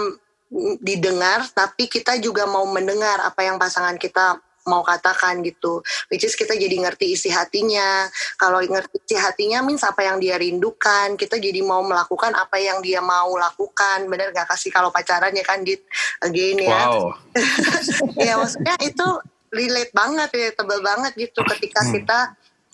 [0.80, 5.86] didengar tapi kita juga mau mendengar apa yang pasangan kita mau katakan gitu.
[6.10, 8.10] Which is kita jadi ngerti isi hatinya.
[8.36, 11.14] Kalau ngerti isi hatinya means apa yang dia rindukan.
[11.16, 14.10] Kita jadi mau melakukan apa yang dia mau lakukan.
[14.10, 15.86] Bener gak kasih kalau pacaran ya kan dit?
[16.26, 16.82] Again ya.
[16.90, 17.14] Wow.
[18.26, 19.08] ya maksudnya itu
[19.54, 21.92] relate banget ya tebel banget gitu ketika hmm.
[22.02, 22.20] kita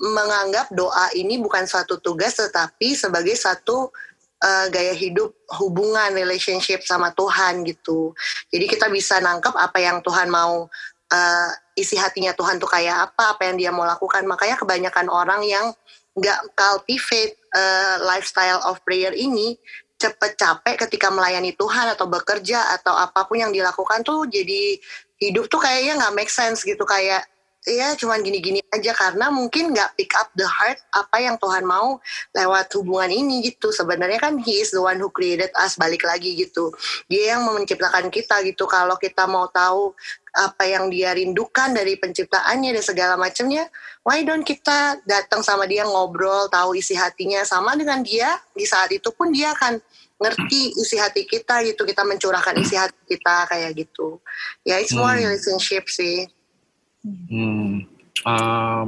[0.02, 3.94] menganggap doa ini bukan suatu tugas tetapi sebagai satu
[4.42, 8.12] uh, gaya hidup hubungan relationship sama Tuhan gitu.
[8.50, 10.68] Jadi kita bisa nangkep apa yang Tuhan mau
[11.14, 14.26] uh, isi hatinya Tuhan tuh kayak apa, apa yang dia mau lakukan.
[14.26, 15.72] Makanya kebanyakan orang yang
[16.12, 19.56] nggak cultivate uh, lifestyle of prayer ini
[19.96, 24.82] cepet capek ketika melayani Tuhan atau bekerja atau apa pun yang dilakukan tuh jadi
[25.22, 27.22] hidup tuh kayaknya nggak make sense gitu kayak
[27.62, 32.02] ya cuman gini-gini aja karena mungkin nggak pick up the heart apa yang Tuhan mau
[32.34, 33.70] lewat hubungan ini gitu.
[33.70, 36.74] Sebenarnya kan he is the one who created us balik lagi gitu.
[37.06, 38.66] Dia yang menciptakan kita gitu.
[38.66, 39.94] Kalau kita mau tahu
[40.34, 43.68] apa yang dia rindukan dari penciptaannya dan segala macamnya
[44.08, 47.46] why don't kita datang sama dia ngobrol tahu isi hatinya.
[47.46, 49.78] Sama dengan dia di saat itu pun dia akan
[50.18, 51.86] ngerti isi hati kita gitu.
[51.86, 54.18] Kita mencurahkan isi hati kita kayak gitu.
[54.66, 55.30] Ya it's more hmm.
[55.30, 56.26] relationship sih
[57.02, 57.82] Hmm,
[58.30, 58.88] um,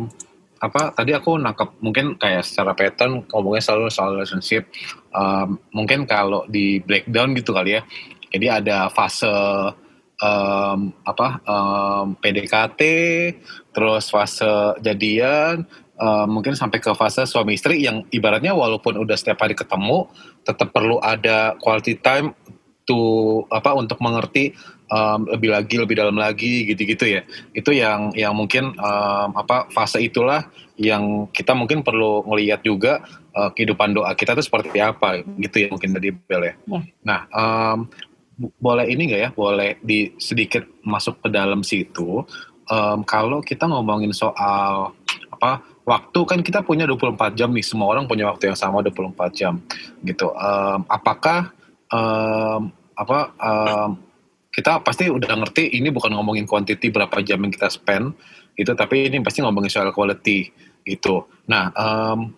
[0.61, 4.69] apa tadi aku nangkep mungkin kayak secara pattern ngomongnya selalu soal relationship.
[5.09, 7.81] Um, mungkin kalau di breakdown gitu kali ya.
[8.33, 9.29] Jadi ada fase
[10.21, 12.81] um, apa um, PDKT,
[13.73, 15.65] terus fase jadian,
[15.97, 20.09] um, mungkin sampai ke fase suami istri yang ibaratnya walaupun udah setiap hari ketemu,
[20.45, 22.33] tetap perlu ada quality time
[22.83, 24.51] to apa untuk mengerti
[24.93, 27.21] um, lebih lagi lebih dalam lagi gitu-gitu ya
[27.57, 30.45] itu yang yang mungkin um, apa fase itulah
[30.77, 33.01] yang kita mungkin perlu ngelihat juga
[33.33, 36.53] uh, kehidupan doa kita itu seperti apa gitu ya mungkin tadi Bel ya.
[36.53, 36.79] ya.
[37.05, 37.89] Nah um,
[38.61, 42.25] boleh ini nggak ya boleh di sedikit masuk ke dalam situ
[42.69, 44.93] um, kalau kita ngomongin soal
[45.29, 49.13] apa waktu kan kita punya 24 jam nih semua orang punya waktu yang sama 24
[49.35, 49.59] jam
[50.01, 51.53] gitu um, apakah
[51.93, 53.89] um, apa um,
[54.53, 58.13] kita pasti udah ngerti ini bukan ngomongin quantity berapa jam yang kita spend
[58.53, 60.53] gitu tapi ini pasti ngomongin soal quality
[60.85, 61.25] gitu.
[61.49, 62.37] Nah um,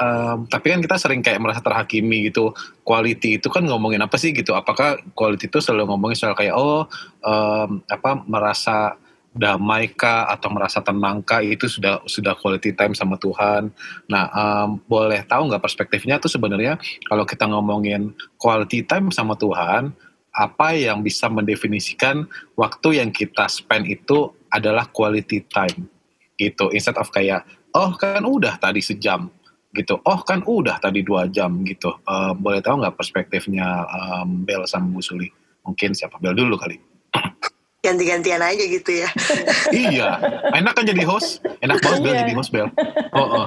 [0.00, 2.54] um, tapi kan kita sering kayak merasa terhakimi gitu
[2.86, 4.54] quality itu kan ngomongin apa sih gitu?
[4.54, 6.86] Apakah quality itu selalu ngomongin soal kayak oh
[7.26, 8.94] um, apa merasa
[9.30, 11.42] damai kah atau merasa tenang kah?
[11.42, 13.70] Itu sudah sudah quality time sama Tuhan.
[14.10, 19.94] Nah, um, boleh tahu nggak perspektifnya tuh sebenarnya kalau kita ngomongin quality time sama Tuhan,
[20.30, 25.90] apa yang bisa mendefinisikan waktu yang kita spend itu adalah quality time
[26.38, 26.70] gitu.
[26.70, 29.30] Instead of kayak oh kan udah tadi sejam
[29.74, 29.98] gitu.
[30.02, 31.94] Oh kan udah tadi dua jam gitu.
[32.06, 35.30] Uh, boleh tahu nggak perspektifnya um, Bel sama Bu Suli?
[35.66, 36.18] Mungkin siapa?
[36.18, 36.78] Bel dulu kali.
[37.84, 39.08] Ganti-gantian aja gitu ya.
[39.72, 40.08] Iya.
[40.52, 41.40] Enak kan jadi host?
[41.62, 42.20] Enak banget Bel iya.
[42.26, 42.68] jadi host Bel.
[43.14, 43.46] Oh,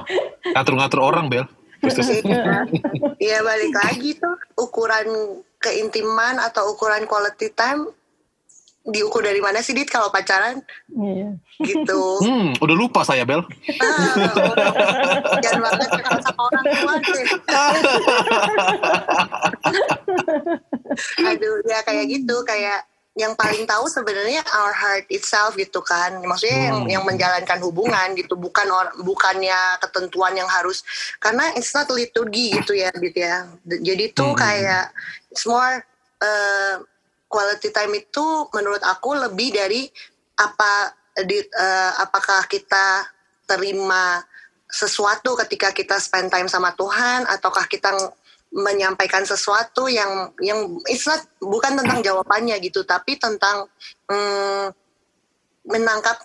[0.52, 1.46] ngatur-ngatur orang Bel.
[1.84, 2.64] Iya.
[3.20, 5.04] iya balik lagi tuh ukuran
[5.64, 7.88] keintiman atau ukuran quality time
[8.84, 10.60] diukur dari mana sih dit kalau pacaran?
[10.92, 11.40] Iya.
[11.64, 12.02] gitu.
[12.24, 13.40] Hmm, udah lupa saya Bel.
[13.80, 17.24] Ah, jangan banget kalau sama orang tua sih.
[21.32, 26.58] Aduh ya kayak gitu kayak yang paling tahu sebenarnya our heart itself gitu kan maksudnya
[26.58, 26.66] hmm.
[26.66, 30.82] yang yang menjalankan hubungan gitu bukan or, bukannya ketentuan yang harus
[31.22, 34.38] karena it's not liturgi gitu ya gitu ya jadi tuh hmm.
[34.38, 34.90] kayak
[35.30, 35.78] it's more
[36.18, 36.74] uh,
[37.30, 39.86] quality time itu menurut aku lebih dari
[40.34, 40.90] apa
[41.22, 43.06] di, uh, apakah kita
[43.46, 44.26] terima
[44.66, 47.94] sesuatu ketika kita spend time sama Tuhan ataukah kita
[48.54, 51.10] menyampaikan sesuatu yang yang it's
[51.42, 53.66] bukan tentang jawabannya gitu tapi tentang
[54.06, 54.70] hmm,
[55.64, 56.20] menangkap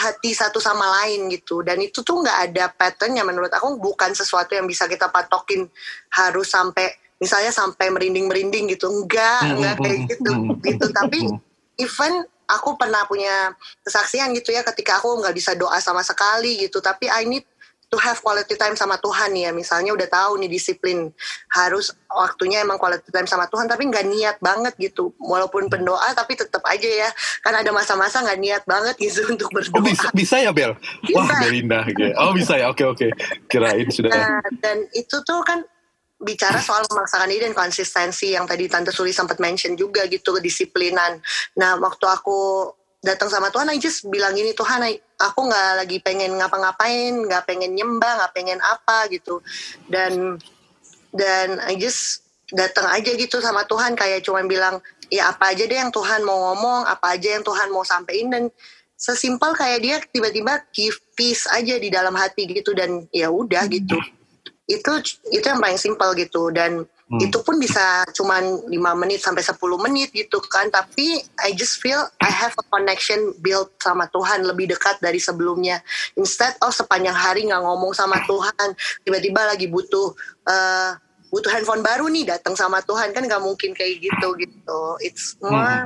[0.00, 1.60] hati satu sama lain gitu.
[1.60, 5.66] Dan itu tuh nggak ada patternnya menurut aku bukan sesuatu yang bisa kita patokin
[6.14, 10.30] harus sampai misalnya sampai merinding merinding gitu enggak enggak kayak gitu
[10.66, 10.86] gitu.
[10.90, 11.30] tapi
[11.78, 16.78] even aku pernah punya kesaksian gitu ya ketika aku nggak bisa doa sama sekali gitu.
[16.78, 17.44] Tapi I need
[17.90, 19.50] to have quality time sama Tuhan ya.
[19.50, 21.10] Misalnya udah tahu nih disiplin
[21.52, 25.12] harus waktunya emang quality time sama Tuhan tapi nggak niat banget gitu.
[25.20, 27.10] Walaupun pendoa tapi tetap aja ya.
[27.44, 29.80] Kan ada masa-masa nggak niat banget gitu untuk berdoa.
[29.80, 30.76] oh, bisa, bisa ya Bel?
[31.04, 31.16] Bisa.
[31.18, 32.70] wah Belinda gitu oh bisa ya?
[32.70, 33.08] Oke oke.
[33.48, 35.62] Kirain sudah nah, dan itu tuh kan
[36.24, 41.20] bicara soal memaksakan diri dan konsistensi yang tadi Tante Suli sempat mention juga gitu kedisiplinan.
[41.60, 42.70] Nah waktu aku
[43.04, 44.80] datang sama Tuhan, I just bilang gini Tuhan,
[45.20, 49.44] aku nggak lagi pengen ngapa-ngapain, nggak pengen nyembah, nggak pengen apa gitu,
[49.92, 50.40] dan
[51.12, 54.80] dan I just datang aja gitu sama Tuhan kayak cuma bilang
[55.12, 58.44] ya apa aja deh yang Tuhan mau ngomong, apa aja yang Tuhan mau sampaikan dan
[58.96, 64.00] sesimpel kayak dia tiba-tiba give peace aja di dalam hati gitu dan ya udah gitu.
[64.64, 64.92] Itu
[65.28, 67.20] itu yang paling simpel gitu dan Hmm.
[67.20, 70.72] Itu pun bisa cuma 5 menit sampai 10 menit gitu kan.
[70.72, 75.84] Tapi I just feel I have a connection built sama Tuhan lebih dekat dari sebelumnya.
[76.16, 78.72] Instead of sepanjang hari nggak ngomong sama Tuhan,
[79.04, 80.16] tiba-tiba lagi butuh
[80.48, 80.96] uh,
[81.28, 84.80] butuh handphone baru nih datang sama Tuhan kan nggak mungkin kayak gitu gitu.
[85.04, 85.84] It's more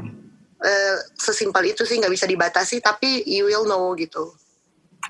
[0.63, 4.39] uh, sesimpel itu sih nggak bisa dibatasi tapi you will know gitu.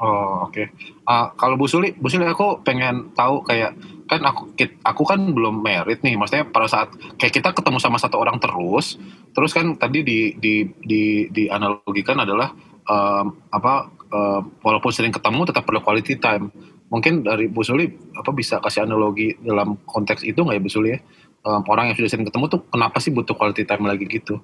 [0.00, 0.56] Oh oke.
[0.56, 0.72] Okay.
[1.04, 3.74] Uh, kalau Bu Suli, Bu Suli aku pengen tahu kayak
[4.08, 6.88] kan aku aku kan belum merit nih maksudnya pada saat
[7.20, 8.96] kayak kita ketemu sama satu orang terus
[9.36, 12.48] terus kan tadi di di di di analogikan adalah
[12.88, 16.50] um, apa uh, walaupun sering ketemu tetap perlu quality time.
[16.88, 17.84] Mungkin dari Bu Suli
[18.16, 20.98] apa bisa kasih analogi dalam konteks itu nggak ya Bu Suli ya?
[21.44, 24.40] Um, orang yang sudah sering ketemu tuh kenapa sih butuh quality time lagi gitu?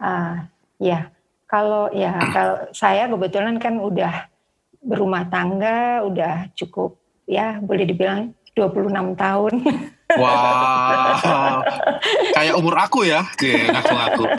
[0.00, 0.44] Uh,
[0.76, 1.08] ya,
[1.48, 4.28] kalau ya kalau saya kebetulan kan udah
[4.84, 9.54] berumah tangga, udah cukup ya boleh dibilang 26 tahun.
[10.20, 10.36] Wah,
[11.22, 11.62] wow.
[12.34, 14.24] kayak umur aku ya, ngaku-ngaku.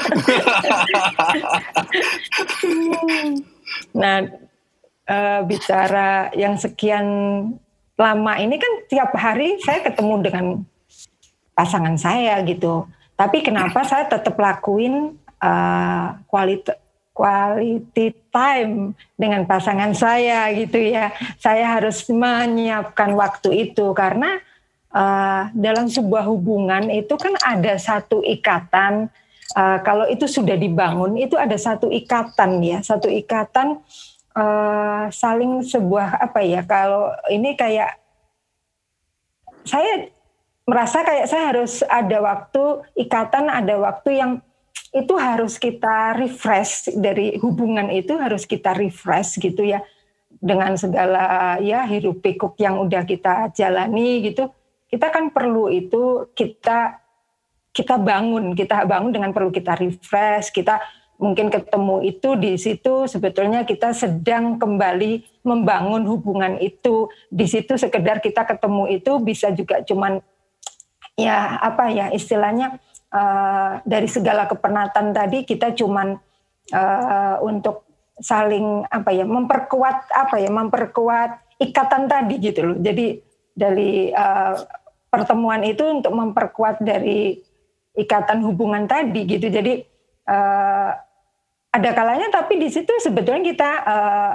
[4.02, 4.18] nah,
[5.08, 7.08] e, bicara yang sekian
[7.96, 10.46] lama ini kan tiap hari saya ketemu dengan
[11.56, 12.84] pasangan saya gitu.
[13.16, 16.81] Tapi kenapa saya tetap lakuin uh, kualitas
[17.22, 21.14] quality time dengan pasangan saya gitu ya.
[21.38, 24.42] Saya harus menyiapkan waktu itu karena
[24.90, 29.14] uh, dalam sebuah hubungan itu kan ada satu ikatan.
[29.54, 33.78] Uh, kalau itu sudah dibangun itu ada satu ikatan ya, satu ikatan
[34.34, 36.66] uh, saling sebuah apa ya?
[36.66, 38.02] Kalau ini kayak
[39.62, 40.10] saya
[40.66, 42.64] merasa kayak saya harus ada waktu
[42.98, 44.32] ikatan, ada waktu yang
[44.92, 49.80] itu harus kita refresh dari hubungan itu harus kita refresh gitu ya.
[50.42, 54.50] Dengan segala ya hirup pikuk yang udah kita jalani gitu
[54.92, 57.00] kita kan perlu itu kita
[57.72, 60.52] kita bangun kita bangun dengan perlu kita refresh.
[60.52, 60.84] Kita
[61.16, 67.08] mungkin ketemu itu di situ sebetulnya kita sedang kembali membangun hubungan itu.
[67.32, 70.20] Di situ sekedar kita ketemu itu bisa juga cuman
[71.16, 72.76] ya apa ya istilahnya
[73.12, 76.18] uh, dari segala kepenatan tadi kita cuman
[76.74, 77.88] uh, untuk
[78.22, 82.78] saling apa ya memperkuat apa ya memperkuat ikatan tadi gitu loh.
[82.80, 83.18] Jadi
[83.52, 84.56] dari uh,
[85.12, 87.38] pertemuan itu untuk memperkuat dari
[87.98, 89.52] ikatan hubungan tadi gitu.
[89.52, 89.84] Jadi
[90.30, 90.92] uh,
[91.72, 94.34] ada kalanya tapi di situ sebetulnya kita uh,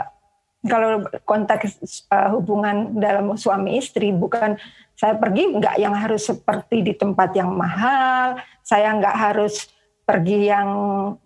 [0.67, 4.59] kalau konteks uh, hubungan dalam suami istri bukan
[4.97, 9.69] saya pergi nggak yang harus seperti di tempat yang mahal, saya nggak harus
[10.07, 10.71] pergi yang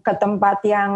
[0.00, 0.92] ke tempat yang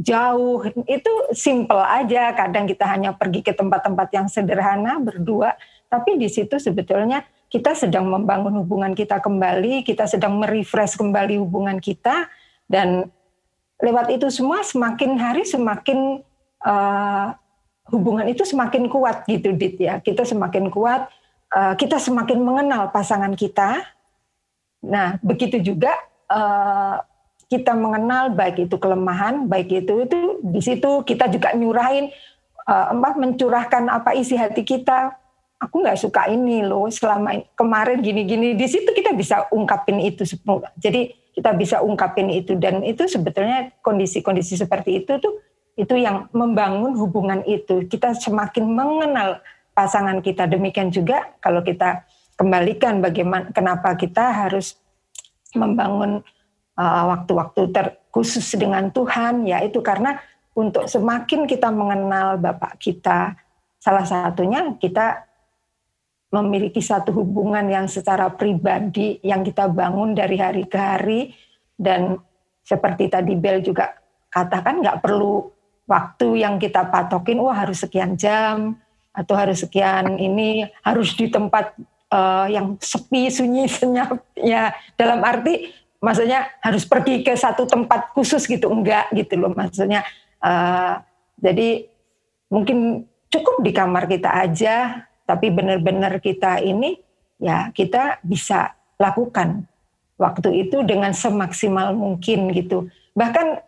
[0.00, 0.64] jauh.
[0.88, 2.32] Itu simple aja.
[2.34, 5.54] Kadang kita hanya pergi ke tempat-tempat yang sederhana berdua,
[5.86, 11.78] tapi di situ sebetulnya kita sedang membangun hubungan kita kembali, kita sedang merefresh kembali hubungan
[11.80, 12.28] kita
[12.68, 13.08] dan
[13.78, 16.20] lewat itu semua semakin hari semakin
[16.66, 17.32] uh,
[17.92, 20.00] hubungan itu semakin kuat gitu dit ya.
[20.00, 21.08] Kita semakin kuat
[21.52, 23.84] uh, kita semakin mengenal pasangan kita.
[24.84, 25.92] Nah, begitu juga
[26.30, 27.02] uh,
[27.48, 32.12] kita mengenal baik itu kelemahan, baik itu itu di situ kita juga nyurahin
[32.68, 35.16] uh, mencurahkan apa isi hati kita.
[35.58, 38.54] Aku nggak suka ini loh selama kemarin gini-gini.
[38.54, 40.70] Di situ kita bisa ungkapin itu semua.
[40.78, 45.38] Jadi kita bisa ungkapin itu dan itu sebetulnya kondisi-kondisi seperti itu tuh
[45.78, 47.86] itu yang membangun hubungan itu.
[47.86, 49.38] Kita semakin mengenal
[49.78, 50.50] pasangan kita.
[50.50, 52.02] Demikian juga kalau kita
[52.34, 54.74] kembalikan bagaimana kenapa kita harus
[55.54, 56.18] membangun
[56.74, 60.18] uh, waktu-waktu uh, terkhusus dengan Tuhan, yaitu karena
[60.58, 63.38] untuk semakin kita mengenal Bapak kita,
[63.78, 65.22] salah satunya kita
[66.34, 71.32] memiliki satu hubungan yang secara pribadi yang kita bangun dari hari ke hari
[71.78, 72.20] dan
[72.66, 73.96] seperti tadi Bel juga
[74.28, 75.57] katakan nggak perlu
[75.88, 78.76] waktu yang kita patokin wah harus sekian jam
[79.16, 81.72] atau harus sekian ini harus di tempat
[82.12, 84.20] uh, yang sepi sunyi senyap.
[84.36, 90.06] Ya dalam arti maksudnya harus pergi ke satu tempat khusus gitu enggak gitu loh maksudnya
[90.38, 91.02] uh,
[91.42, 91.90] jadi
[92.46, 97.02] mungkin cukup di kamar kita aja tapi benar-benar kita ini
[97.42, 99.66] ya kita bisa lakukan
[100.18, 102.90] waktu itu dengan semaksimal mungkin gitu.
[103.14, 103.62] Bahkan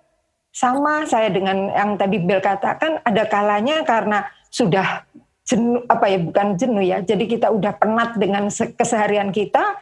[0.50, 5.06] sama saya dengan yang tadi Bel katakan ada kalanya karena sudah
[5.46, 6.98] jenuh apa ya bukan jenuh ya.
[7.02, 9.78] Jadi kita udah penat dengan keseharian kita.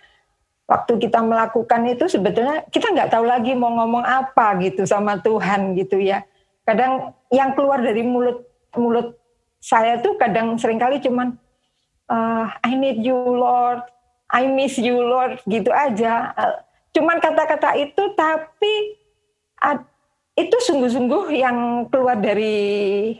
[0.68, 5.72] Waktu kita melakukan itu sebetulnya kita nggak tahu lagi mau ngomong apa gitu sama Tuhan
[5.80, 6.20] gitu ya.
[6.68, 8.44] Kadang yang keluar dari mulut
[8.76, 9.16] mulut
[9.64, 11.40] saya tuh kadang sering kali cuman
[12.12, 13.80] uh, I need you Lord,
[14.28, 16.36] I miss you Lord gitu aja.
[16.88, 18.96] cuman kata-kata itu tapi
[20.38, 22.54] itu sungguh-sungguh yang keluar dari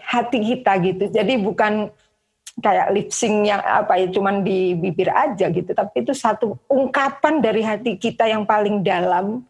[0.06, 1.04] hati kita gitu.
[1.10, 1.90] Jadi bukan
[2.62, 5.74] kayak lip sync yang apa ya cuman di bibir aja gitu.
[5.74, 9.42] Tapi itu satu ungkapan dari hati kita yang paling dalam.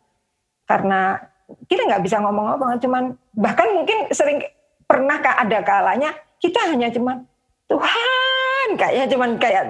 [0.65, 1.21] Karena
[1.69, 3.05] kita nggak bisa ngomong-ngomong cuman
[3.37, 4.41] bahkan mungkin sering
[4.89, 7.25] pernah ada kalanya kita hanya cuman
[7.69, 9.65] Tuhan kayaknya cuman kayak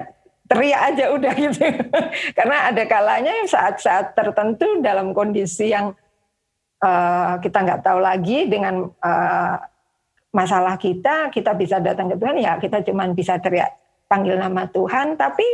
[0.49, 1.63] teriak aja udah gitu.
[2.37, 5.93] Karena ada kalanya saat-saat tertentu dalam kondisi yang
[6.83, 9.55] uh, kita nggak tahu lagi dengan uh,
[10.29, 13.73] masalah kita, kita bisa datang ke Tuhan, ya kita cuma bisa teriak
[14.05, 15.45] panggil nama Tuhan, tapi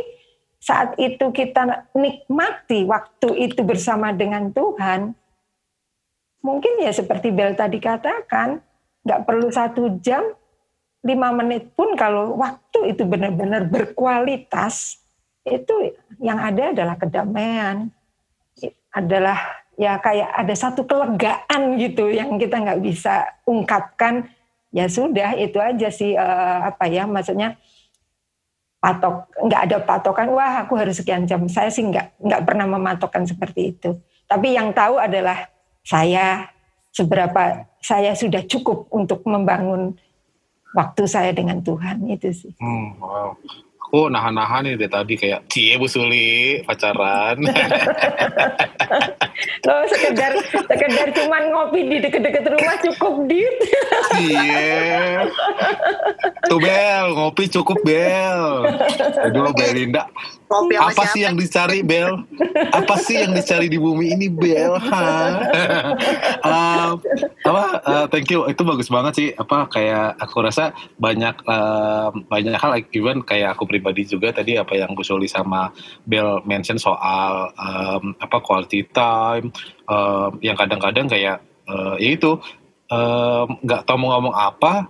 [0.60, 5.12] saat itu kita nikmati waktu itu bersama dengan Tuhan,
[6.44, 8.60] mungkin ya seperti Bel tadi katakan,
[9.04, 10.24] nggak perlu satu jam,
[11.06, 15.00] lima menit pun kalau waktu itu benar-benar berkualitas,
[15.46, 17.88] itu yang ada adalah kedamaian,
[18.90, 19.38] adalah
[19.76, 24.28] ya kayak ada satu kelegaan gitu yang kita nggak bisa ungkapkan.
[24.74, 27.56] Ya sudah itu aja sih uh, apa ya maksudnya
[28.76, 31.44] patok nggak ada patokan wah aku harus sekian jam.
[31.48, 33.96] Saya sih nggak nggak pernah mematokkan seperti itu.
[34.26, 35.48] Tapi yang tahu adalah
[35.86, 36.50] saya
[36.90, 39.94] seberapa saya sudah cukup untuk membangun
[40.74, 42.52] waktu saya dengan Tuhan itu sih.
[42.58, 43.32] Hmm, wow
[43.86, 47.38] aku nahan-nahan nih dari tadi kayak cie Bu Suli pacaran.
[49.62, 53.56] Lo sekedar sekedar cuman ngopi di deket-deket rumah cukup dit.
[54.18, 55.30] Iya.
[56.50, 58.74] Tuh Bel, ngopi cukup Bel.
[59.22, 60.10] Aduh Belinda.
[60.46, 61.10] Kopi apa siapa?
[61.10, 62.22] sih yang dicari Bel?
[62.70, 64.78] Apa sih yang dicari di bumi ini Bel?
[66.46, 66.94] uh,
[67.42, 67.64] apa?
[67.82, 68.46] Uh, thank you.
[68.46, 69.28] Itu bagus banget sih.
[69.34, 70.70] Apa kayak aku rasa
[71.02, 75.28] banyak uh, banyak hal like even kayak aku pribadi juga tadi apa yang Bu Soli
[75.28, 75.68] sama
[76.08, 79.52] Bel mention soal um, apa quality time
[79.84, 82.40] um, yang kadang-kadang kayak uh, ya itu
[83.60, 84.88] nggak um, tahu mau ngomong apa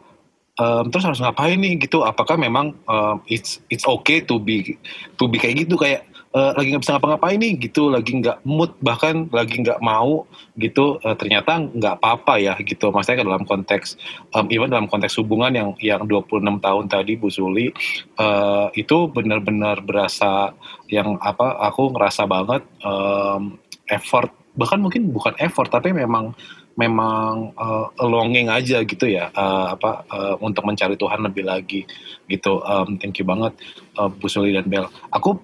[0.60, 2.02] um, terus harus ngapain nih gitu.
[2.04, 4.76] Apakah memang um, it's it's okay to be
[5.20, 5.76] to be kayak gitu?
[5.76, 7.88] Kayak uh, lagi nggak bisa ngapa-ngapain nih gitu.
[7.88, 10.28] Lagi nggak mood bahkan lagi nggak mau
[10.60, 11.00] gitu.
[11.00, 12.92] Uh, ternyata nggak apa-apa ya gitu.
[12.92, 13.96] Maksudnya dalam konteks
[14.36, 17.72] um, even dalam konteks hubungan yang yang 26 tahun tadi Bu Suli
[18.20, 20.52] uh, itu benar-benar berasa
[20.92, 23.56] yang apa aku ngerasa banget um,
[23.88, 24.28] effort.
[24.56, 26.36] Bahkan mungkin bukan effort tapi memang
[26.76, 31.88] memang uh, longing aja gitu ya uh, apa uh, untuk mencari Tuhan lebih lagi
[32.28, 32.60] gitu.
[32.60, 33.56] Um, thank you banget
[33.96, 34.84] uh, Bu Suli dan Bel.
[35.08, 35.40] Aku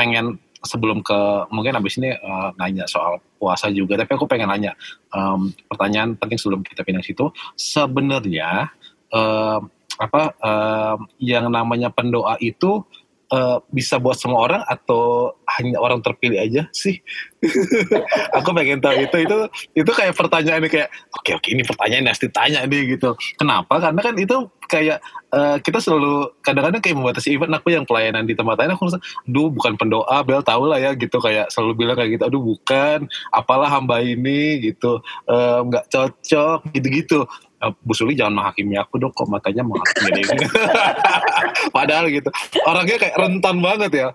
[0.00, 1.20] pengen sebelum ke
[1.52, 4.72] mungkin abis ini uh, nanya soal puasa juga tapi aku pengen nanya
[5.12, 7.28] um, pertanyaan penting sebelum kita pindah situ.
[7.56, 8.72] Sebenarnya
[9.12, 9.60] uh,
[10.00, 12.80] apa uh, yang namanya pendoa itu
[13.32, 17.00] uh, bisa buat semua orang atau hanya orang terpilih aja sih?
[18.36, 19.38] aku pengen tahu itu itu
[19.72, 23.16] itu kayak pertanyaan kayak oke oke ini pertanyaan yang ditanya nih gitu.
[23.40, 23.80] Kenapa?
[23.80, 24.36] Karena kan itu
[24.70, 24.98] kayak
[25.34, 29.00] uh, kita selalu kadang-kadang kayak membatasi event aku yang pelayanan di tempat lain aku merasa,
[29.26, 33.10] aduh bukan pendoa, Bel tahu lah ya gitu kayak selalu bilang kayak gitu, aduh bukan,
[33.34, 37.26] apalah hamba ini gitu, eh, nggak uh, cocok gitu-gitu
[37.60, 40.48] Bu Suli jangan menghakimi aku dong kok matanya menghakimi ini
[41.76, 42.32] padahal gitu.
[42.64, 44.08] Orangnya kayak rentan banget ya.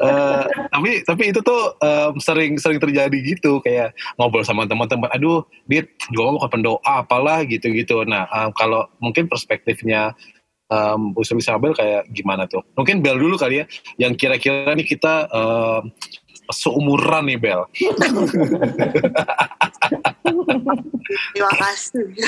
[0.00, 3.60] Uh, tapi tapi itu tuh um, sering sering terjadi gitu.
[3.60, 8.88] Kayak ngobrol sama teman-teman aduh dia juga bukan pendoa apalah gitu gitu nah um, kalau
[9.00, 10.16] mungkin perspektifnya
[10.70, 12.64] um, Bu Suli Sabel kayak gimana tuh?
[12.76, 13.64] Mungkin Bel dulu kali ya
[14.00, 15.92] yang kira-kira nih kita um,
[16.52, 17.62] seumuran nih Bel.
[21.34, 22.06] Terima kasih.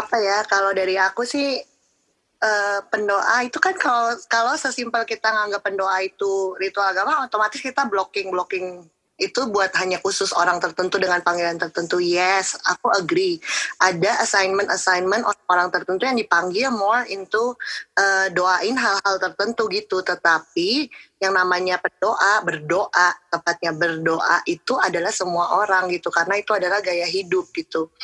[0.00, 1.60] Apa ya kalau dari aku sih
[2.44, 7.88] uh, pendoa itu kan kalau kalau sesimpel kita nganggap pendoa itu ritual agama otomatis kita
[7.88, 8.84] blocking blocking
[9.14, 12.02] itu buat hanya khusus orang tertentu dengan panggilan tertentu.
[12.02, 13.38] Yes, aku agree.
[13.78, 17.54] Ada assignment-assignment orang tertentu yang dipanggil more into
[17.94, 20.02] uh, doain hal-hal tertentu gitu.
[20.02, 20.90] Tetapi
[21.22, 26.10] yang namanya berdoa, berdoa, tepatnya berdoa itu adalah semua orang gitu.
[26.10, 27.94] Karena itu adalah gaya hidup gitu.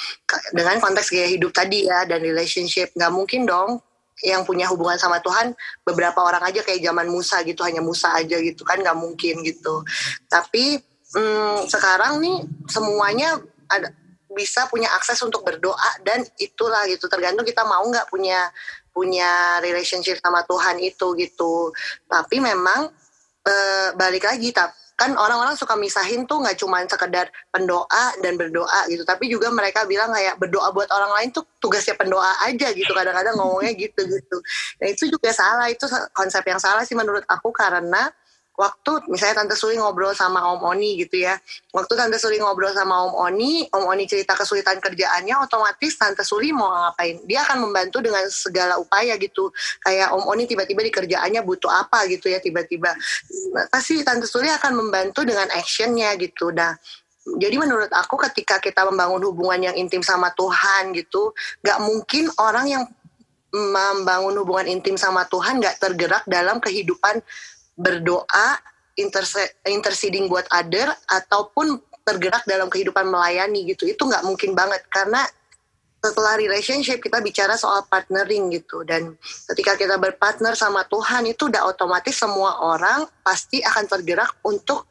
[0.55, 2.95] Dengan konteks gaya hidup tadi ya dan relationship.
[2.95, 3.83] Nggak mungkin dong
[4.21, 8.37] yang punya hubungan sama Tuhan beberapa orang aja kayak zaman Musa gitu hanya Musa aja
[8.37, 9.81] gitu kan nggak mungkin gitu
[10.29, 10.77] tapi
[11.15, 12.39] hmm, sekarang nih
[12.71, 13.39] semuanya
[13.71, 13.91] ada
[14.31, 17.11] bisa punya akses untuk berdoa dan itulah gitu.
[17.11, 18.47] Tergantung kita mau nggak punya
[18.91, 21.75] punya relationship sama Tuhan itu gitu.
[22.07, 22.91] Tapi memang
[23.43, 23.55] e,
[23.99, 29.03] balik lagi tak kan orang-orang suka misahin tuh nggak cuma sekedar pendoa dan berdoa gitu.
[29.03, 32.91] Tapi juga mereka bilang kayak berdoa buat orang lain tuh tugasnya pendoa aja gitu.
[32.95, 34.39] Kadang-kadang ngomongnya gitu gitu
[34.79, 35.67] dan itu juga salah.
[35.73, 38.13] Itu konsep yang salah sih menurut aku karena
[38.61, 41.41] waktu misalnya Tante Suli ngobrol sama Om Oni gitu ya.
[41.73, 46.53] Waktu Tante Suli ngobrol sama Om Oni, Om Oni cerita kesulitan kerjaannya, otomatis Tante Suli
[46.53, 47.25] mau ngapain?
[47.25, 49.49] Dia akan membantu dengan segala upaya gitu.
[49.81, 52.93] Kayak Om Oni tiba-tiba di kerjaannya butuh apa gitu ya tiba-tiba.
[53.73, 56.53] Pasti Tante Suli akan membantu dengan actionnya gitu.
[56.53, 56.77] Nah,
[57.41, 61.33] jadi menurut aku ketika kita membangun hubungan yang intim sama Tuhan gitu,
[61.65, 62.85] gak mungkin orang yang
[63.51, 67.19] membangun hubungan intim sama Tuhan gak tergerak dalam kehidupan
[67.77, 68.49] berdoa,
[69.67, 73.87] interceding buat other, ataupun tergerak dalam kehidupan melayani gitu.
[73.87, 75.23] Itu nggak mungkin banget karena
[76.01, 79.21] setelah relationship kita bicara soal partnering gitu dan
[79.53, 84.89] ketika kita berpartner sama Tuhan itu udah otomatis semua orang pasti akan tergerak untuk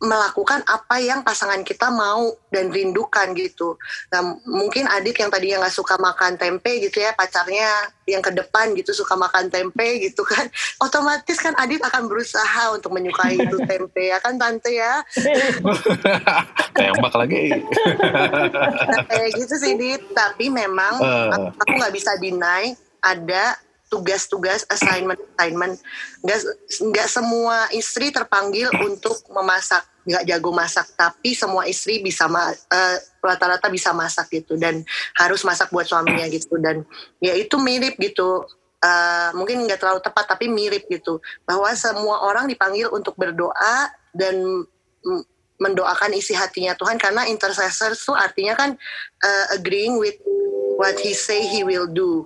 [0.00, 3.76] melakukan apa yang pasangan kita mau dan rindukan gitu.
[4.08, 8.72] Nah, mungkin adik yang tadinya nggak suka makan tempe gitu ya, pacarnya yang ke depan
[8.72, 10.48] gitu suka makan tempe gitu kan,
[10.84, 15.04] otomatis kan adik akan berusaha untuk menyukai itu tempe ya kan tante ya.
[16.80, 17.60] Tembak lagi.
[18.88, 20.02] nah, kayak gitu sih, Dit.
[20.16, 21.52] Tapi memang uh.
[21.60, 22.72] aku nggak bisa deny
[23.04, 25.74] ada tugas-tugas assignment assignment
[26.22, 26.38] nggak
[26.78, 32.96] nggak semua istri terpanggil untuk memasak nggak jago masak tapi semua istri bisa ma uh,
[33.20, 34.80] rata-rata bisa masak gitu dan
[35.16, 36.56] harus masak buat suaminya gitu.
[36.56, 36.84] Dan
[37.20, 38.48] ya itu mirip gitu.
[38.80, 41.20] Uh, mungkin nggak terlalu tepat tapi mirip gitu.
[41.44, 44.64] Bahwa semua orang dipanggil untuk berdoa dan
[45.60, 46.96] mendoakan isi hatinya Tuhan.
[46.96, 48.70] Karena intercessor itu artinya kan
[49.20, 50.16] uh, agreeing with
[50.80, 52.24] what he say he will do.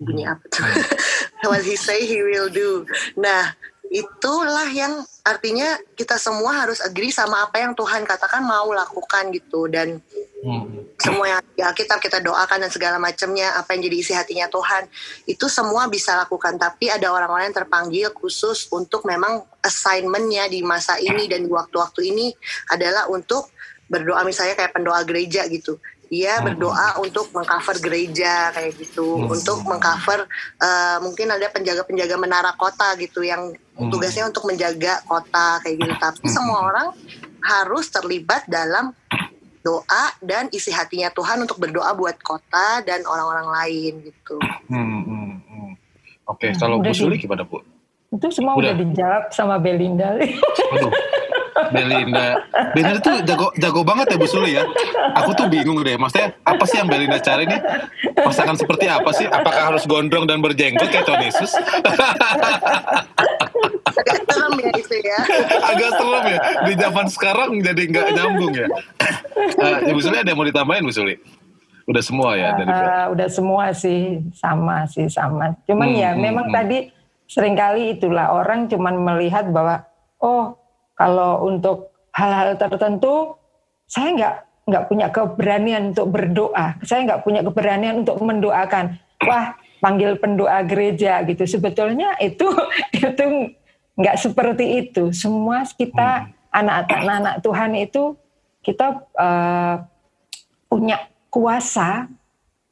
[0.00, 0.64] Bunyi apa tuh?
[1.44, 2.88] What he say he will do.
[3.20, 3.52] Nah
[3.90, 9.66] itulah yang artinya kita semua harus agree sama apa yang Tuhan katakan mau lakukan gitu.
[9.66, 9.98] Dan
[10.46, 10.94] hmm.
[10.94, 14.86] semua yang di Alkitab kita doakan dan segala macamnya apa yang jadi isi hatinya Tuhan
[15.26, 16.54] itu semua bisa lakukan.
[16.54, 22.14] Tapi ada orang-orang yang terpanggil khusus untuk memang assignmentnya di masa ini dan di waktu-waktu
[22.14, 22.30] ini
[22.70, 23.50] adalah untuk
[23.90, 24.22] berdoa.
[24.22, 26.44] Misalnya kayak pendoa gereja gitu dia hmm.
[26.50, 29.30] berdoa untuk mengcover gereja kayak gitu, hmm.
[29.30, 30.26] untuk mengcover
[30.58, 33.88] uh, mungkin ada penjaga-penjaga menara kota gitu yang hmm.
[33.94, 35.94] tugasnya untuk menjaga kota kayak gitu.
[35.94, 36.34] Tapi hmm.
[36.34, 36.88] semua orang
[37.40, 38.90] harus terlibat dalam
[39.62, 44.36] doa dan isi hatinya Tuhan untuk berdoa buat kota dan orang-orang lain gitu.
[44.66, 45.72] Hmm, hmm, hmm.
[46.26, 47.62] Oke, okay, kalau Bu Suli gimana Bu?
[48.10, 50.18] Itu semua udah, udah dijawab sama Belinda.
[50.18, 50.90] Aduh.
[51.70, 52.42] Belinda.
[52.74, 54.66] Belinda tuh jago jago banget ya Bu Suli ya.
[55.14, 55.94] Aku tuh bingung deh.
[55.94, 57.60] Maksudnya apa sih yang Belinda cari nih?
[58.18, 59.30] Pasangan seperti apa sih?
[59.30, 61.54] Apakah harus gondrong dan berjenggot kayak Tuhan Yesus?
[63.86, 65.18] Agak serem ya itu ya.
[65.70, 66.38] Agak serem ya.
[66.66, 68.66] Di zaman sekarang jadi nggak nyambung ya.
[69.54, 71.14] Uh, ya Bu Suli ada yang mau ditambahin Bu Suli?
[71.86, 72.58] Udah semua ya?
[72.58, 75.54] Dari uh, udah semua sih sama sih sama.
[75.70, 76.56] Cuman hmm, ya hmm, memang hmm.
[76.58, 76.78] tadi
[77.30, 79.86] sering kali itulah orang cuman melihat bahwa
[80.18, 80.58] oh
[80.98, 83.38] kalau untuk hal-hal tertentu,
[83.88, 84.34] saya nggak
[84.68, 86.76] nggak punya keberanian untuk berdoa.
[86.84, 89.00] Saya nggak punya keberanian untuk mendoakan.
[89.24, 91.48] Wah, panggil pendoa gereja gitu.
[91.48, 92.44] Sebetulnya itu
[92.92, 93.24] itu
[93.96, 95.08] nggak seperti itu.
[95.16, 96.52] Semua kita hmm.
[96.52, 98.18] anak-anak Tuhan itu
[98.60, 99.80] kita uh,
[100.68, 102.04] punya kuasa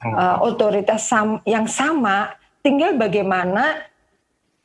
[0.04, 2.36] uh, otoritas sam yang sama.
[2.60, 3.87] Tinggal bagaimana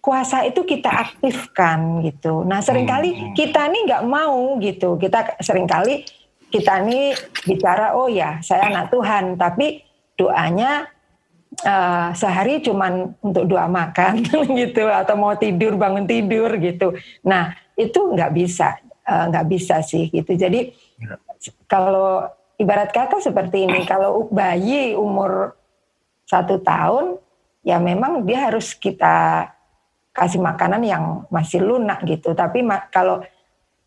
[0.03, 2.43] kuasa itu kita aktifkan gitu.
[2.43, 3.31] Nah sering kali hmm.
[3.39, 4.99] kita nih nggak mau gitu.
[4.99, 6.03] Kita sering kali
[6.51, 7.15] kita nih
[7.47, 9.79] bicara oh ya saya anak Tuhan, tapi
[10.19, 10.91] doanya
[11.63, 14.27] uh, sehari cuman untuk doa makan
[14.59, 16.99] gitu atau mau tidur bangun tidur gitu.
[17.23, 18.75] Nah itu nggak bisa
[19.07, 20.35] uh, nggak bisa sih gitu.
[20.35, 20.67] Jadi
[20.99, 21.15] ya.
[21.71, 22.27] kalau
[22.59, 25.55] ibarat kata seperti ini, kalau bayi umur
[26.27, 27.23] satu tahun
[27.63, 29.47] ya memang dia harus kita
[30.13, 32.37] kasih makanan yang masih lunak gitu.
[32.37, 32.61] Tapi
[32.93, 33.25] kalau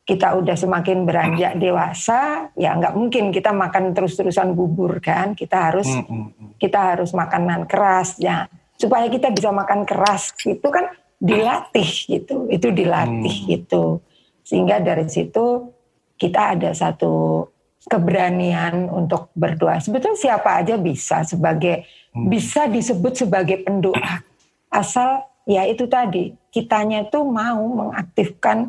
[0.07, 5.39] kita udah semakin beranjak dewasa, ya nggak mungkin kita makan terus-terusan bubur kan.
[5.39, 8.51] Kita harus hmm, kita harus makanan keras ya.
[8.77, 12.51] Supaya kita bisa makan keras itu kan dilatih gitu.
[12.51, 13.49] Itu dilatih hmm.
[13.51, 14.03] gitu.
[14.43, 15.75] Sehingga dari situ
[16.19, 17.47] kita ada satu
[17.87, 19.79] keberanian untuk berdoa.
[19.79, 22.27] Sebetulnya siapa aja bisa sebagai hmm.
[22.27, 24.23] bisa disebut sebagai pendoa
[24.71, 28.69] asal ya itu tadi kitanya tuh mau mengaktifkan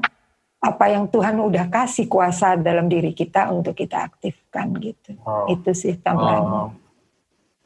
[0.58, 5.18] apa yang Tuhan udah kasih kuasa dalam diri kita untuk kita aktifkan gitu.
[5.26, 5.46] Oh.
[5.50, 6.44] Itu sih tambahan.
[6.46, 6.70] Oh.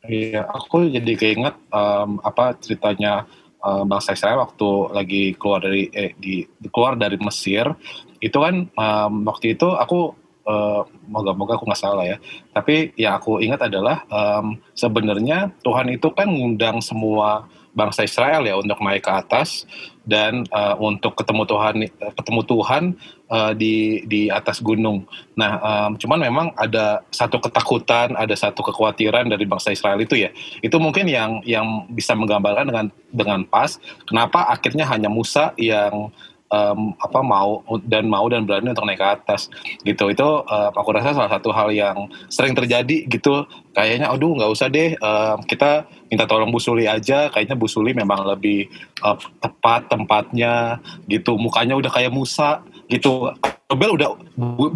[0.02, 3.30] Iya, aku jadi keinget um, apa ceritanya
[3.62, 6.42] um, bangsa Israel waktu lagi keluar dari eh, di
[6.74, 7.70] keluar dari Mesir
[8.18, 10.18] itu kan um, waktu itu aku
[10.50, 12.18] uh, moga-moga aku nggak salah ya.
[12.50, 18.56] Tapi yang aku ingat adalah um, sebenarnya Tuhan itu kan ngundang semua bangsa Israel ya
[18.60, 19.64] untuk naik ke atas
[20.04, 21.76] dan uh, untuk ketemu Tuhan
[22.18, 22.84] ketemu Tuhan
[23.32, 25.06] uh, di di atas gunung.
[25.38, 30.34] Nah, um, cuman memang ada satu ketakutan, ada satu kekhawatiran dari bangsa Israel itu ya.
[30.60, 36.12] Itu mungkin yang yang bisa menggambarkan dengan dengan pas kenapa akhirnya hanya Musa yang
[36.52, 39.48] um, apa mau dan mau dan berani untuk naik ke atas
[39.88, 40.12] gitu.
[40.12, 43.48] Itu uh, aku rasa salah satu hal yang sering terjadi gitu.
[43.72, 47.32] Kayaknya aduh nggak usah deh uh, kita minta tolong Bu Suli aja.
[47.32, 48.68] Kayaknya Bu Suli memang lebih
[49.02, 51.40] uh, tepat tempatnya gitu.
[51.40, 53.32] Mukanya udah kayak Musa gitu.
[53.72, 54.20] Bel udah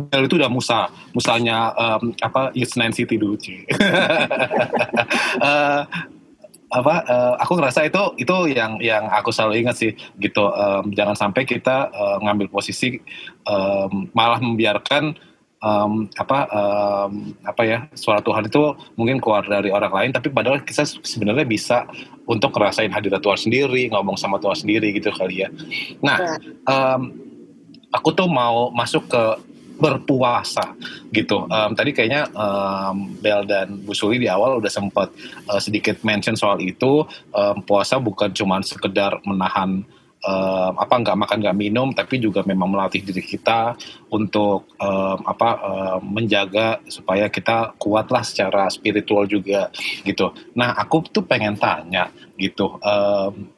[0.07, 3.67] Bel itu udah Musa, Musanya um, apa Nine City dulu sih.
[5.43, 5.83] uh,
[6.75, 10.51] apa uh, aku ngerasa itu itu yang yang aku selalu ingat sih gitu.
[10.51, 12.99] Um, jangan sampai kita uh, ngambil posisi
[13.47, 15.15] um, malah membiarkan
[15.63, 20.59] um, apa um, apa ya suara Tuhan itu mungkin keluar dari orang lain tapi padahal
[20.67, 21.87] kita sebenarnya bisa
[22.27, 25.49] untuk ngerasain hadirat Tuhan sendiri ngomong sama Tuhan sendiri gitu kali ya.
[26.03, 27.15] Nah um,
[27.95, 29.23] aku tuh mau masuk ke
[29.75, 30.75] berpuasa
[31.11, 31.47] gitu.
[31.51, 35.11] Um, tadi kayaknya um, Bel dan Bu Suli di awal udah sempat
[35.51, 37.03] uh, sedikit mention soal itu.
[37.35, 39.83] Um, puasa bukan cuma sekedar menahan
[40.23, 43.75] um, apa nggak makan nggak minum, tapi juga memang melatih diri kita
[44.09, 49.69] untuk um, apa um, menjaga supaya kita kuatlah secara spiritual juga
[50.07, 50.31] gitu.
[50.55, 52.09] Nah aku tuh pengen tanya
[52.39, 52.79] gitu.
[52.79, 53.51] Um,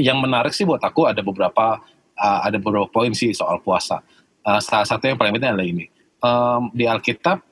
[0.00, 1.76] yang menarik sih buat aku ada beberapa
[2.16, 4.00] uh, ada beberapa poin sih soal puasa
[4.46, 5.86] uh, salah satu yang paling penting adalah ini.
[6.22, 7.42] Um, di Alkitab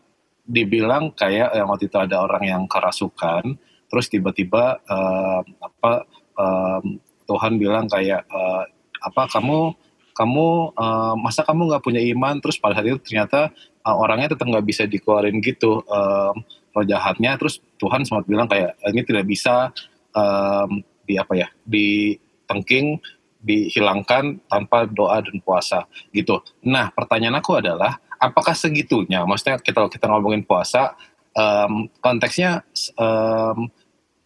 [0.46, 3.58] dibilang kayak yang waktu itu ada orang yang kerasukan
[3.90, 6.06] terus tiba-tiba um, apa
[6.38, 8.62] um, Tuhan bilang kayak uh,
[9.02, 9.74] apa kamu
[10.14, 12.38] kamu uh, masa kamu nggak punya iman?
[12.38, 13.50] Terus pada saat itu ternyata
[13.86, 16.34] uh, orangnya tetap nggak bisa dikeluarin gitu um,
[16.70, 19.74] roh jahatnya terus Tuhan sempat bilang kayak ini tidak bisa
[20.14, 22.14] um, di apa ya di
[22.46, 22.98] tengking
[23.40, 26.44] dihilangkan tanpa doa dan puasa gitu.
[26.64, 29.24] Nah pertanyaan aku adalah apakah segitunya?
[29.24, 30.92] Maksudnya kita kita ngomongin puasa
[31.34, 32.62] um, konteksnya
[33.00, 33.72] um,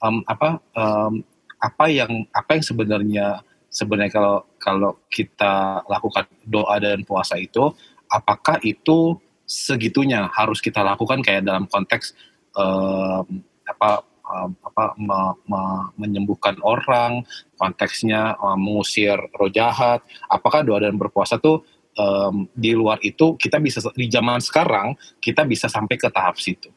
[0.03, 1.23] um, apa um,
[1.63, 3.27] apa yang apa yang sebenarnya
[3.71, 7.73] sebenarnya kalau kalau kita lakukan doa dan puasa itu
[8.11, 12.13] apakah itu segitunya harus kita lakukan kayak dalam konteks
[12.57, 15.61] um, apa um, apa me, me,
[16.01, 17.25] menyembuhkan orang,
[17.61, 20.01] konteksnya um, mengusir roh jahat.
[20.29, 21.65] Apakah doa dan berpuasa tuh
[21.99, 26.71] um, di luar itu kita bisa di zaman sekarang kita bisa sampai ke tahap situ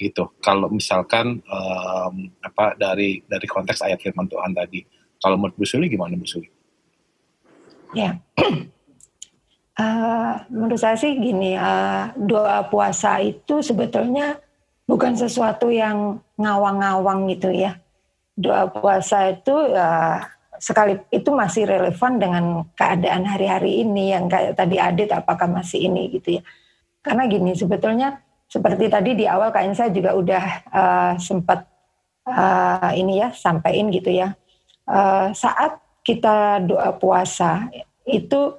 [0.00, 0.32] gitu.
[0.40, 4.80] Kalau misalkan um, apa dari dari konteks ayat firman Tuhan tadi.
[5.20, 6.24] Kalau menurut Bu gimana Bu?
[7.92, 8.16] Ya.
[9.80, 14.36] Uh, menurut saya sih gini, uh, doa puasa itu sebetulnya
[14.84, 17.76] bukan sesuatu yang ngawang-ngawang gitu ya.
[18.34, 20.24] Doa puasa itu ya
[20.60, 22.44] sekali itu masih relevan dengan
[22.76, 26.42] keadaan hari-hari ini yang kayak tadi Adit apakah masih ini gitu ya.
[27.00, 31.64] Karena gini sebetulnya seperti tadi di awal kayaknya saya juga udah uh, sempat
[32.28, 34.36] uh, ini ya sampaikan gitu ya.
[34.84, 37.70] Uh, saat kita doa puasa
[38.04, 38.58] itu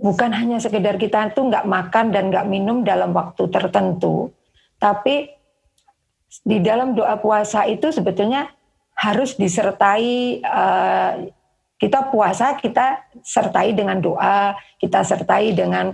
[0.00, 4.32] bukan hanya sekedar kita tuh nggak makan dan nggak minum dalam waktu tertentu,
[4.80, 5.30] tapi
[6.40, 8.48] di dalam doa puasa itu sebetulnya
[8.96, 11.28] harus disertai uh,
[11.76, 15.92] kita puasa kita sertai dengan doa, kita sertai dengan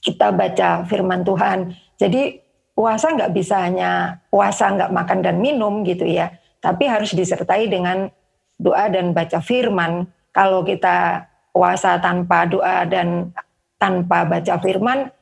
[0.00, 1.76] kita baca firman Tuhan.
[2.00, 2.40] Jadi
[2.72, 6.32] puasa nggak bisa hanya puasa nggak makan dan minum gitu ya,
[6.64, 8.08] tapi harus disertai dengan
[8.56, 10.08] doa dan baca firman.
[10.32, 13.36] Kalau kita puasa tanpa doa dan
[13.76, 15.12] tanpa baca firman,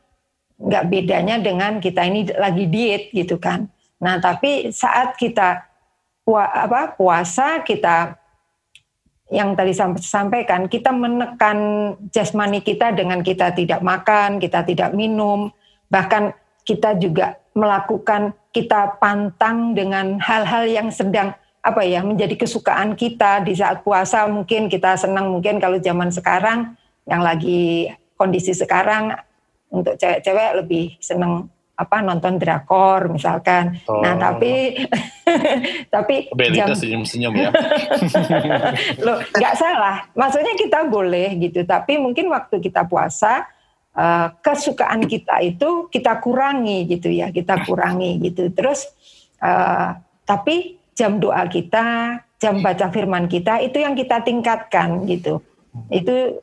[0.63, 3.74] nggak bedanya dengan kita ini lagi diet gitu kan.
[4.03, 5.67] Nah tapi saat kita
[6.33, 8.17] apa, puasa kita
[9.29, 11.59] yang tadi sampaikan kita menekan
[12.13, 15.53] jasmani kita dengan kita tidak makan, kita tidak minum,
[15.89, 16.33] bahkan
[16.65, 23.57] kita juga melakukan kita pantang dengan hal-hal yang sedang apa ya menjadi kesukaan kita di
[23.57, 24.29] saat puasa.
[24.29, 26.77] Mungkin kita senang mungkin kalau zaman sekarang
[27.09, 29.13] yang lagi kondisi sekarang
[29.73, 33.83] untuk cewek-cewek lebih seneng apa nonton drakor misalkan.
[33.83, 34.03] Nah, oh.
[34.03, 34.79] Nah tapi
[35.95, 37.51] tapi Belita jam senyum-senyum ya.
[39.07, 40.07] Loh nggak salah.
[40.15, 41.67] Maksudnya kita boleh gitu.
[41.67, 43.51] Tapi mungkin waktu kita puasa
[43.99, 47.35] uh, kesukaan kita itu kita kurangi gitu ya.
[47.35, 48.55] Kita kurangi gitu.
[48.55, 48.87] Terus
[49.43, 55.43] uh, tapi jam doa kita, jam baca firman kita itu yang kita tingkatkan gitu.
[55.91, 56.39] Itu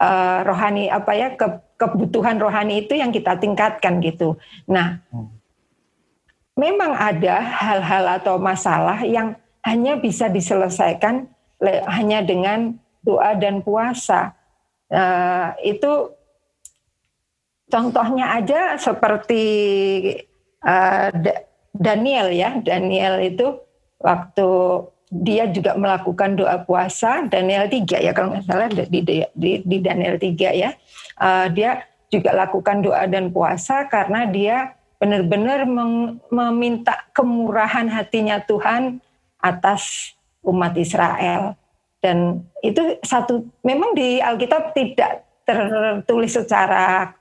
[0.00, 1.46] uh, rohani apa ya ke,
[1.80, 4.36] kebutuhan rohani itu yang kita tingkatkan gitu.
[4.68, 5.32] Nah, hmm.
[6.60, 9.32] memang ada hal-hal atau masalah yang
[9.64, 11.24] hanya bisa diselesaikan
[11.88, 14.36] hanya dengan doa dan puasa.
[14.92, 16.12] Uh, itu
[17.72, 19.44] contohnya aja seperti
[20.60, 21.08] uh,
[21.72, 23.56] Daniel ya, Daniel itu
[24.02, 24.48] waktu
[25.10, 29.02] dia juga melakukan doa puasa Daniel 3 ya kalau nggak salah di,
[29.34, 30.70] di, di Daniel 3 ya
[31.20, 35.64] uh, dia juga lakukan doa dan puasa karena dia benar-benar
[36.28, 39.00] meminta kemurahan hatinya Tuhan
[39.40, 40.12] atas
[40.44, 41.56] umat Israel
[42.00, 47.12] Dan itu satu memang di Alkitab tidak tertulis secara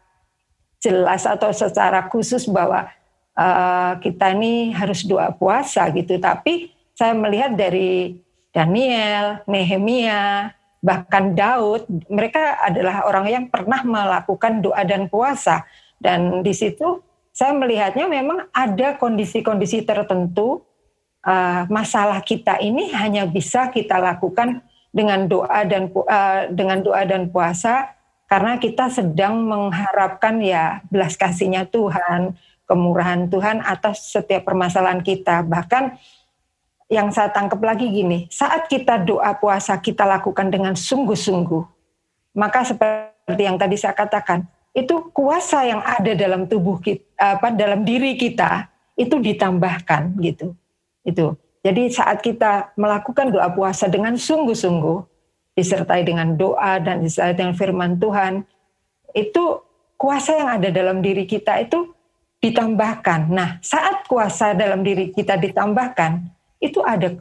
[0.80, 2.88] jelas atau secara khusus bahwa
[3.36, 6.16] uh, kita ini harus doa puasa gitu.
[6.16, 8.24] Tapi saya melihat dari
[8.56, 15.68] Daniel, Nehemia, bahkan Daud, mereka adalah orang yang pernah melakukan doa dan puasa.
[16.00, 17.04] Dan di situ
[17.36, 20.64] saya melihatnya memang ada kondisi-kondisi tertentu
[21.24, 27.30] uh, masalah kita ini hanya bisa kita lakukan dengan doa dan uh, dengan doa dan
[27.30, 27.94] puasa
[28.30, 32.38] karena kita sedang mengharapkan ya belas kasihnya Tuhan,
[32.70, 35.42] kemurahan Tuhan atas setiap permasalahan kita.
[35.42, 35.98] Bahkan
[36.90, 41.64] yang saya tangkap lagi gini, saat kita doa puasa kita lakukan dengan sungguh-sungguh,
[42.34, 47.86] maka seperti yang tadi saya katakan, itu kuasa yang ada dalam tubuh kita, apa dalam
[47.86, 50.58] diri kita itu ditambahkan gitu.
[51.06, 51.38] Itu.
[51.62, 55.06] Jadi saat kita melakukan doa puasa dengan sungguh-sungguh,
[55.54, 58.42] disertai dengan doa dan disertai dengan firman Tuhan,
[59.14, 59.62] itu
[60.00, 61.94] kuasa yang ada dalam diri kita itu
[62.40, 63.28] ditambahkan.
[63.30, 67.16] Nah, saat kuasa dalam diri kita ditambahkan, itu ada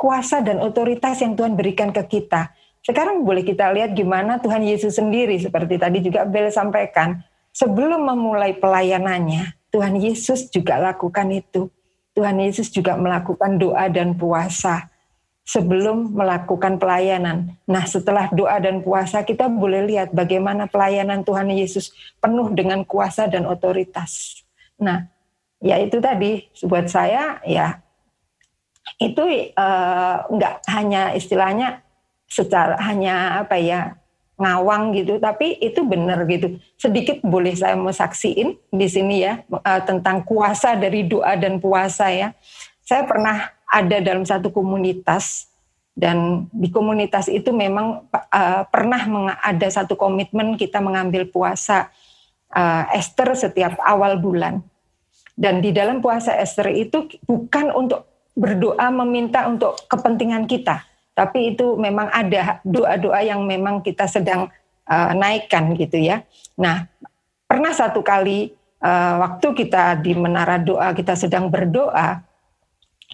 [0.00, 2.52] kuasa dan otoritas yang Tuhan berikan ke kita.
[2.80, 7.20] Sekarang boleh kita lihat gimana Tuhan Yesus sendiri seperti tadi juga Bel sampaikan.
[7.52, 11.68] Sebelum memulai pelayanannya, Tuhan Yesus juga lakukan itu.
[12.16, 14.88] Tuhan Yesus juga melakukan doa dan puasa
[15.48, 17.56] sebelum melakukan pelayanan.
[17.64, 23.28] Nah, setelah doa dan puasa kita boleh lihat bagaimana pelayanan Tuhan Yesus penuh dengan kuasa
[23.32, 24.44] dan otoritas.
[24.76, 25.08] Nah,
[25.60, 27.80] ya itu tadi buat saya ya
[28.98, 29.22] itu
[29.54, 31.82] uh, nggak hanya istilahnya
[32.26, 33.94] secara hanya apa ya
[34.38, 36.62] ngawang gitu, tapi itu benar gitu.
[36.78, 42.10] Sedikit boleh saya mau saksiin di sini ya uh, tentang kuasa dari doa dan puasa
[42.10, 42.34] ya.
[42.86, 45.50] Saya pernah ada dalam satu komunitas
[45.98, 51.90] dan di komunitas itu memang uh, pernah ada satu komitmen kita mengambil puasa
[52.54, 54.62] uh, Esther setiap awal bulan.
[55.38, 58.06] Dan di dalam puasa Esther itu bukan untuk
[58.38, 60.86] berdoa meminta untuk kepentingan kita,
[61.18, 64.46] tapi itu memang ada doa-doa yang memang kita sedang
[64.86, 66.22] uh, naikkan gitu ya.
[66.54, 66.86] Nah,
[67.50, 72.22] pernah satu kali uh, waktu kita di menara doa kita sedang berdoa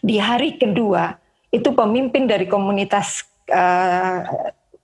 [0.05, 1.17] di hari kedua
[1.49, 4.27] itu pemimpin dari komunitas uh,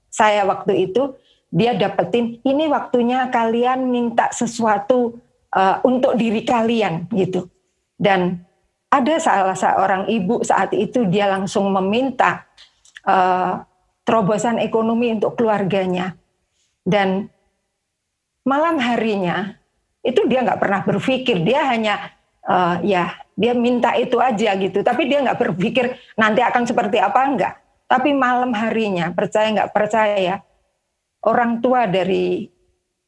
[0.09, 1.12] saya waktu itu
[1.51, 5.18] dia dapetin ini waktunya kalian minta sesuatu
[5.51, 7.51] uh, untuk diri kalian gitu
[7.99, 8.47] dan
[8.91, 12.47] ada salah seorang ibu saat itu dia langsung meminta
[13.07, 13.62] uh,
[14.03, 16.18] terobosan ekonomi untuk keluarganya.
[16.82, 17.30] Dan
[18.43, 19.55] malam harinya
[20.03, 22.11] itu dia nggak pernah berpikir dia hanya
[22.45, 24.82] uh, ya dia minta itu aja gitu.
[24.82, 27.55] Tapi dia nggak berpikir nanti akan seperti apa enggak
[27.91, 30.38] tapi malam harinya percaya nggak percaya
[31.26, 32.47] orang tua dari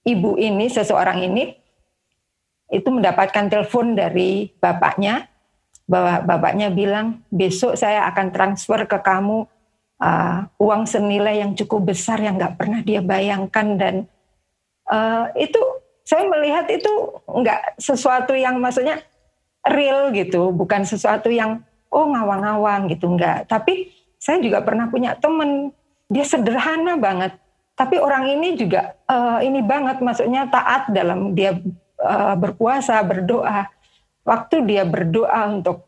[0.02, 1.54] ibu ini seseorang ini
[2.74, 5.30] itu mendapatkan telepon dari bapaknya
[5.86, 9.44] bahwa bapaknya bilang besok saya akan transfer ke kamu
[10.02, 13.66] uh, uang senilai yang cukup besar yang nggak pernah dia bayangkan.
[13.78, 13.94] Dan
[14.88, 15.60] uh, itu
[16.02, 16.90] saya melihat itu
[17.26, 19.02] nggak sesuatu yang maksudnya
[19.62, 21.62] real gitu, bukan sesuatu yang
[21.92, 23.46] oh ngawang-ngawang gitu nggak.
[23.46, 25.70] Tapi saya juga pernah punya temen
[26.12, 27.32] dia sederhana banget,
[27.72, 31.56] tapi orang ini juga uh, ini banget, maksudnya taat dalam dia
[32.04, 33.64] uh, berpuasa, berdoa
[34.22, 35.86] waktu dia berdoa untuk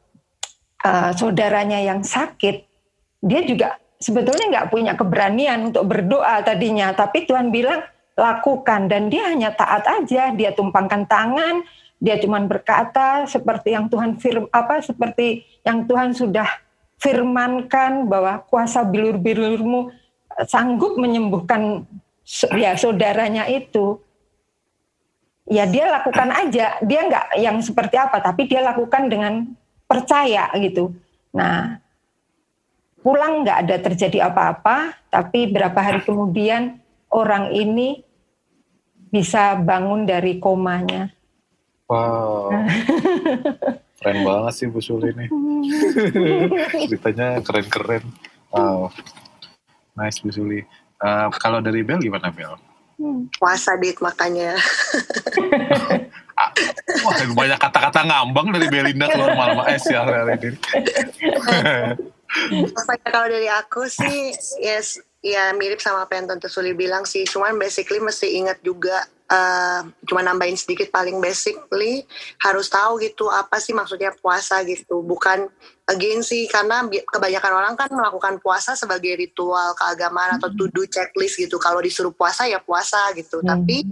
[0.83, 2.67] uh, saudaranya yang sakit,
[3.25, 7.83] dia juga sebetulnya nggak punya keberanian untuk berdoa tadinya, tapi Tuhan bilang
[8.15, 8.87] lakukan.
[8.87, 11.65] Dan dia hanya taat aja, dia tumpangkan tangan,
[11.99, 16.47] dia cuma berkata seperti yang Tuhan firm apa seperti yang Tuhan sudah
[17.01, 19.89] firmankan bahwa kuasa bilur-bilurmu
[20.45, 21.89] sanggup menyembuhkan
[22.57, 24.01] ya saudaranya itu
[25.49, 26.81] ya dia lakukan aja.
[26.81, 29.45] Dia nggak yang seperti apa tapi dia lakukan dengan
[29.85, 30.93] percaya gitu.
[31.37, 31.81] Nah
[33.05, 36.81] pulang nggak ada terjadi apa-apa tapi berapa hari kemudian
[37.13, 38.01] orang ini
[39.13, 41.13] bisa bangun dari komanya.
[41.87, 42.51] Wow.
[44.01, 45.27] Keren banget sih Bu Suli ini
[46.91, 48.05] ceritanya keren-keren.
[48.53, 48.91] Wow.
[49.97, 50.65] Nice Bu Suli.
[50.99, 52.57] Uh, kalau dari Bel gimana Bel
[53.05, 53.29] Hmm.
[53.37, 54.57] Puasa dit makanya.
[57.05, 60.57] Wah, banyak kata-kata ngambang dari Belinda keluar malam es ya hari ini.
[63.13, 64.33] kalau dari aku sih,
[64.65, 67.29] yes, ya mirip sama apa yang Tante Suli bilang sih.
[67.29, 72.05] Cuman basically mesti ingat juga uh, cuma nambahin sedikit paling basically
[72.41, 75.49] harus tahu gitu apa sih maksudnya puasa gitu bukan
[75.85, 81.37] again sih karena kebanyakan orang kan melakukan puasa sebagai ritual keagamaan atau to do checklist
[81.37, 81.61] gitu.
[81.61, 83.45] Kalau disuruh puasa ya puasa gitu.
[83.45, 83.49] Hmm.
[83.53, 83.85] tapi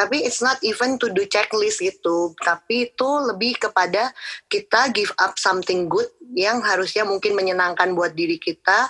[0.00, 2.32] tapi it's not even to do checklist gitu.
[2.40, 4.12] Tapi itu lebih kepada
[4.48, 8.88] kita give up something good yang harusnya mungkin menyenangkan buat diri kita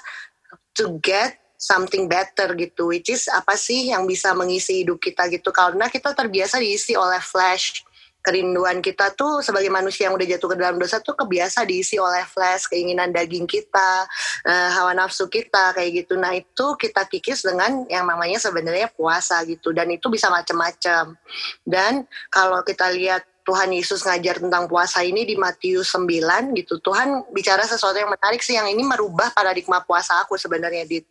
[0.79, 2.95] to get something better gitu.
[2.95, 5.51] Which is apa sih yang bisa mengisi hidup kita gitu.
[5.51, 7.83] Karena kita terbiasa diisi oleh flash
[8.21, 12.25] kerinduan kita tuh sebagai manusia yang udah jatuh ke dalam dosa tuh kebiasa diisi oleh
[12.29, 14.05] flash keinginan daging kita
[14.45, 16.21] uh, hawa nafsu kita kayak gitu.
[16.21, 19.73] Nah itu kita kikis dengan yang namanya sebenarnya puasa gitu.
[19.73, 21.17] Dan itu bisa macam-macam
[21.65, 26.79] dan kalau kita lihat Tuhan Yesus ngajar tentang puasa ini di Matius 9 gitu.
[26.79, 31.03] Tuhan bicara sesuatu yang menarik sih yang ini merubah paradigma puasa aku sebenarnya di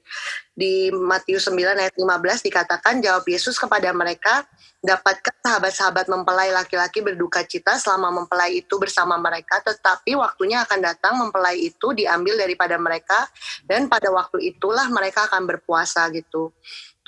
[0.56, 4.48] di Matius 9 ayat 15 dikatakan jawab Yesus kepada mereka,
[4.80, 11.20] dapatkah sahabat-sahabat mempelai laki-laki berduka cita selama mempelai itu bersama mereka, tetapi waktunya akan datang
[11.20, 13.28] mempelai itu diambil daripada mereka
[13.68, 16.56] dan pada waktu itulah mereka akan berpuasa gitu.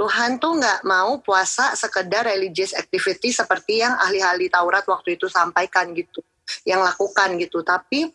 [0.02, 5.93] Tuhan tuh nggak mau puasa sekedar religious activity seperti yang ahli-ahli Taurat waktu itu sampaikan
[5.93, 6.26] gitu,
[6.66, 7.62] yang lakukan gitu.
[7.62, 8.10] Tapi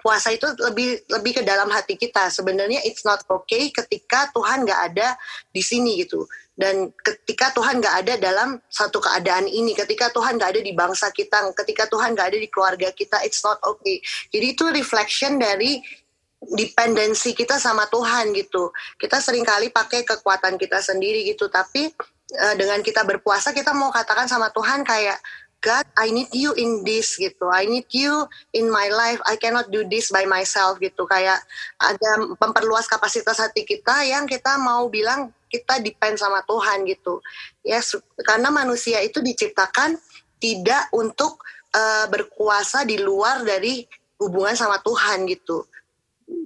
[0.00, 2.32] puasa itu lebih lebih ke dalam hati kita.
[2.32, 5.20] Sebenarnya it's not okay ketika Tuhan nggak ada
[5.52, 6.24] di sini gitu.
[6.56, 11.12] Dan ketika Tuhan nggak ada dalam satu keadaan ini, ketika Tuhan nggak ada di bangsa
[11.12, 14.00] kita, ketika Tuhan nggak ada di keluarga kita, it's not okay.
[14.32, 15.80] Jadi itu reflection dari
[16.40, 18.72] dependensi kita sama Tuhan gitu.
[18.96, 21.92] Kita sering kali pakai kekuatan kita sendiri gitu, tapi
[22.36, 25.20] uh, dengan kita berpuasa kita mau katakan sama Tuhan kayak
[25.60, 27.52] God, I need you in this gitu.
[27.52, 28.24] I need you
[28.56, 29.20] in my life.
[29.28, 31.04] I cannot do this by myself gitu.
[31.04, 31.36] Kayak
[31.76, 37.20] ada memperluas kapasitas hati kita yang kita mau bilang kita depend sama Tuhan gitu.
[37.60, 37.92] Ya, yes,
[38.24, 40.00] karena manusia itu diciptakan
[40.40, 41.44] tidak untuk
[41.76, 43.84] uh, berkuasa di luar dari
[44.16, 45.68] hubungan sama Tuhan gitu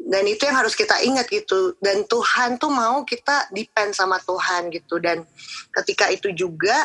[0.05, 1.75] dan itu yang harus kita ingat gitu.
[1.81, 5.01] Dan Tuhan tuh mau kita depend sama Tuhan gitu.
[5.01, 5.25] Dan
[5.73, 6.77] ketika itu juga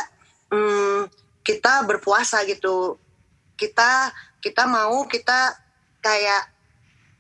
[0.51, 1.11] hmm,
[1.43, 2.95] kita berpuasa gitu.
[3.59, 5.51] Kita kita mau kita
[5.99, 6.43] kayak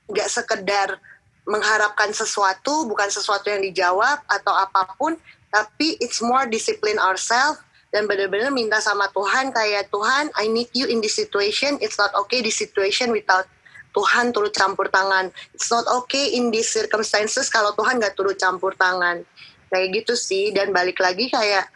[0.07, 0.97] nggak sekedar
[1.43, 5.17] mengharapkan sesuatu bukan sesuatu yang dijawab atau apa pun
[5.49, 7.59] tapi it's more discipline ourselves
[7.89, 11.77] dan benar-benar minta sama Tuhan kayak Tuhan I need you in this situation.
[11.83, 13.49] It's not okay this situation without
[13.93, 15.33] Tuhan turut campur tangan.
[15.53, 19.25] It's not okay in these circumstances kalau Tuhan nggak turut campur tangan.
[19.69, 20.53] Kayak gitu sih.
[20.53, 21.69] Dan balik lagi kayak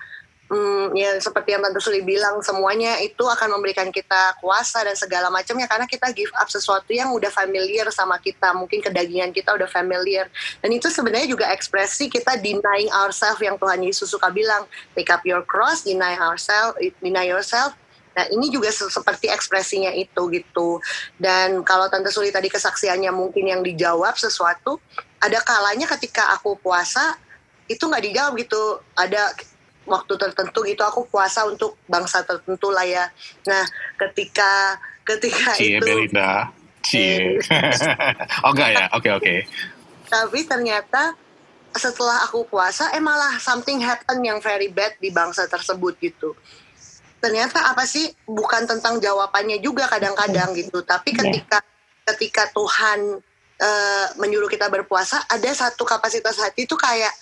[0.54, 5.34] hmm, ya seperti yang Tante Suli bilang semuanya itu akan memberikan kita kuasa dan segala
[5.34, 9.66] macamnya karena kita give up sesuatu yang udah familiar sama kita mungkin kedagingan kita udah
[9.66, 10.30] familiar
[10.62, 15.26] dan itu sebenarnya juga ekspresi kita denying ourselves yang Tuhan Yesus suka bilang take up
[15.26, 17.74] your cross deny ourselves deny yourself
[18.14, 20.78] Nah ini juga seperti ekspresinya itu gitu.
[21.18, 24.78] Dan kalau Tante Suli tadi kesaksiannya mungkin yang dijawab sesuatu,
[25.18, 27.18] ada kalanya ketika aku puasa
[27.66, 28.80] itu nggak dijawab gitu.
[28.94, 29.34] Ada
[29.84, 33.10] waktu tertentu gitu aku puasa untuk bangsa tertentu lah ya.
[33.50, 33.66] Nah
[33.98, 35.84] ketika ketika Cie, itu.
[35.84, 36.54] Belinda.
[36.86, 37.42] Cie.
[38.46, 38.86] oh enggak ya?
[38.94, 39.24] Oke okay, oke.
[39.26, 39.40] Okay.
[40.08, 41.18] Tapi ternyata
[41.74, 46.38] setelah aku puasa, eh malah something happen yang very bad di bangsa tersebut gitu
[47.24, 50.84] ternyata apa sih bukan tentang jawabannya juga kadang-kadang gitu.
[50.84, 51.20] Tapi iya.
[51.24, 52.04] ketika yeah.
[52.12, 53.24] ketika Tuhan
[53.64, 57.16] uh, menyuruh kita berpuasa ada satu kapasitas hati itu kayak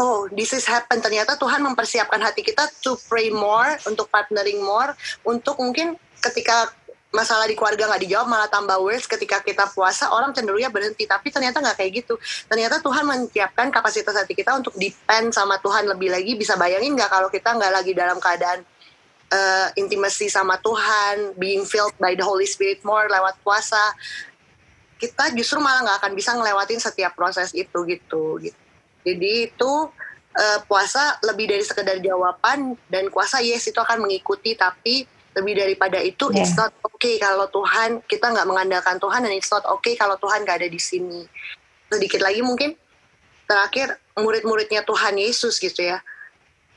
[0.00, 1.04] oh this is happen.
[1.04, 4.96] Ternyata Tuhan mempersiapkan hati kita to pray more untuk partnering more
[5.28, 6.72] untuk mungkin ketika
[7.12, 11.04] masalah di keluarga nggak dijawab malah tambah worse ketika kita puasa orang cenderungnya berhenti.
[11.04, 12.16] Tapi ternyata nggak kayak gitu.
[12.48, 16.40] Ternyata Tuhan menyiapkan kapasitas hati kita untuk depend sama Tuhan lebih lagi.
[16.40, 18.64] Bisa bayangin nggak kalau kita nggak lagi dalam keadaan
[19.32, 23.80] uh, intimasi sama Tuhan, being filled by the Holy Spirit more lewat puasa,
[25.00, 28.38] kita justru malah nggak akan bisa ngelewatin setiap proses itu gitu.
[28.38, 28.60] gitu.
[29.02, 29.72] Jadi itu
[30.36, 35.96] uh, puasa lebih dari sekedar jawaban dan kuasa yes itu akan mengikuti tapi lebih daripada
[35.98, 36.44] itu yeah.
[36.44, 40.44] it's not okay kalau Tuhan kita nggak mengandalkan Tuhan dan it's not okay kalau Tuhan
[40.46, 41.26] nggak ada di sini.
[41.90, 42.78] Sedikit lagi mungkin
[43.48, 45.98] terakhir murid-muridnya Tuhan Yesus gitu ya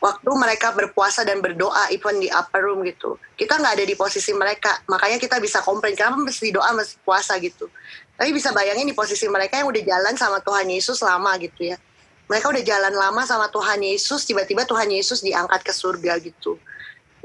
[0.05, 3.17] waktu mereka berpuasa dan berdoa even di upper room gitu.
[3.33, 7.33] Kita nggak ada di posisi mereka makanya kita bisa komplain kenapa mesti doa mesti puasa?
[7.41, 7.65] gitu.
[8.15, 11.77] Tapi bisa bayangin di posisi mereka yang udah jalan sama Tuhan Yesus lama gitu ya.
[12.29, 16.61] Mereka udah jalan lama sama Tuhan Yesus tiba-tiba Tuhan Yesus diangkat ke surga gitu.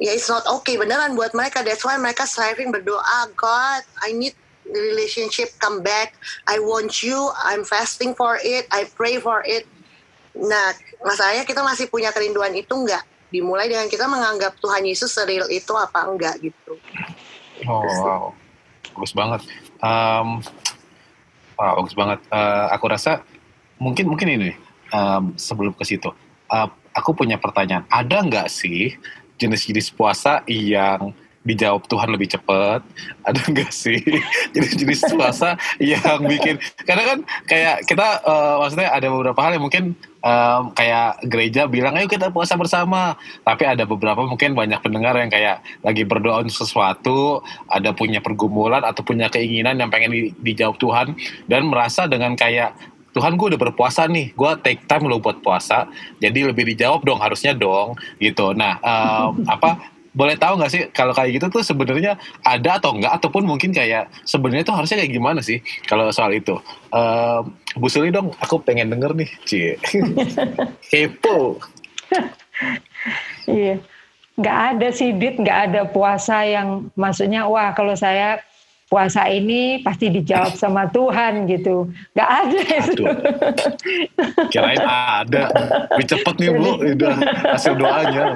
[0.01, 1.61] Ya it's not okay beneran buat mereka.
[1.61, 4.33] That's why mereka striving berdoa God I need
[4.65, 6.17] relationship come back.
[6.49, 9.69] I want you I'm fasting for it I pray for it
[10.37, 13.03] Nah, masalahnya kita masih punya kerinduan itu enggak?
[13.31, 16.75] dimulai dengan kita menganggap Tuhan Yesus seril itu apa enggak gitu.
[17.65, 18.25] Oh wow,
[18.99, 19.41] bagus banget.
[19.79, 20.43] Um,
[21.55, 22.19] wow, bagus banget.
[22.29, 23.23] Uh, aku rasa
[23.79, 24.51] mungkin mungkin ini
[24.91, 26.11] um, sebelum ke situ,
[26.51, 27.87] uh, aku punya pertanyaan.
[27.87, 28.99] Ada nggak sih
[29.39, 32.85] jenis-jenis puasa yang dijawab Tuhan lebih cepat
[33.29, 34.01] ada enggak sih
[34.53, 37.19] jenis-jenis puasa yang bikin karena kan
[37.49, 39.85] kayak kita uh, maksudnya ada beberapa hal yang mungkin
[40.21, 45.33] um, kayak gereja bilang ayo kita puasa bersama tapi ada beberapa mungkin banyak pendengar yang
[45.33, 47.41] kayak lagi berdoa untuk sesuatu
[47.73, 51.17] ada punya pergumulan atau punya keinginan yang pengen di, dijawab Tuhan
[51.49, 52.77] dan merasa dengan kayak
[53.11, 55.91] Tuhan gue udah berpuasa nih, gue take time lo buat puasa,
[56.23, 58.55] jadi lebih dijawab dong harusnya dong gitu.
[58.55, 63.15] Nah um, apa boleh tahu nggak sih kalau kayak gitu tuh sebenarnya ada atau enggak
[63.23, 66.59] ataupun mungkin kayak sebenarnya tuh harusnya kayak gimana sih kalau soal itu?
[66.91, 67.47] Uh,
[67.79, 69.79] Bu Suli dong aku pengen denger nih cie
[70.91, 71.63] kepo.
[73.47, 73.79] Iya.
[74.41, 75.37] Nggak ada sih dit.
[75.39, 78.43] Nggak ada puasa yang maksudnya wah kalau saya
[78.91, 81.87] puasa ini pasti dijawab sama Tuhan gitu.
[82.11, 82.61] Gak ada
[82.91, 83.05] itu.
[84.51, 85.47] Kirain ada.
[85.95, 87.15] Lebih cepet nih Bu, udah
[87.55, 88.35] hasil doanya.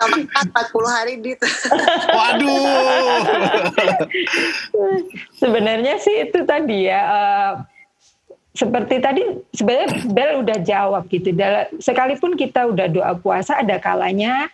[0.00, 1.36] Sama 40 hari dit.
[2.16, 3.20] Waduh.
[5.36, 7.00] Sebenarnya sih itu tadi ya.
[7.04, 7.52] Uh,
[8.56, 9.22] seperti tadi
[9.52, 11.36] sebenarnya Bel udah jawab gitu.
[11.76, 14.48] Sekalipun kita udah doa puasa ada kalanya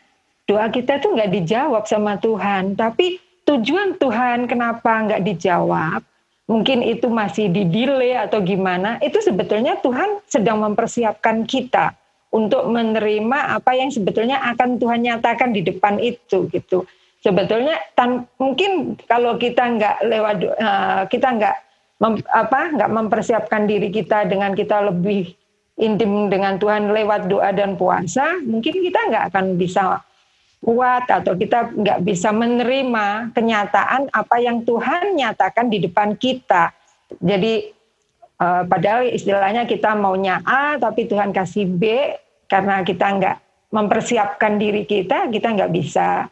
[0.46, 2.78] doa kita tuh nggak dijawab sama Tuhan.
[2.78, 6.02] Tapi tujuan Tuhan kenapa nggak dijawab,
[6.50, 11.94] mungkin itu masih di delay atau gimana, itu sebetulnya Tuhan sedang mempersiapkan kita
[12.34, 16.84] untuk menerima apa yang sebetulnya akan Tuhan nyatakan di depan itu gitu.
[17.24, 21.56] Sebetulnya tan mungkin kalau kita nggak lewat uh, kita nggak
[22.02, 25.32] mem, apa nggak mempersiapkan diri kita dengan kita lebih
[25.76, 30.00] intim dengan Tuhan lewat doa dan puasa, mungkin kita nggak akan bisa
[30.66, 36.74] kuat atau kita nggak bisa menerima kenyataan apa yang Tuhan nyatakan di depan kita.
[37.22, 37.70] Jadi
[38.42, 42.10] uh, padahal istilahnya kita maunya A tapi Tuhan kasih B
[42.50, 43.36] karena kita nggak
[43.70, 46.26] mempersiapkan diri kita, kita nggak bisa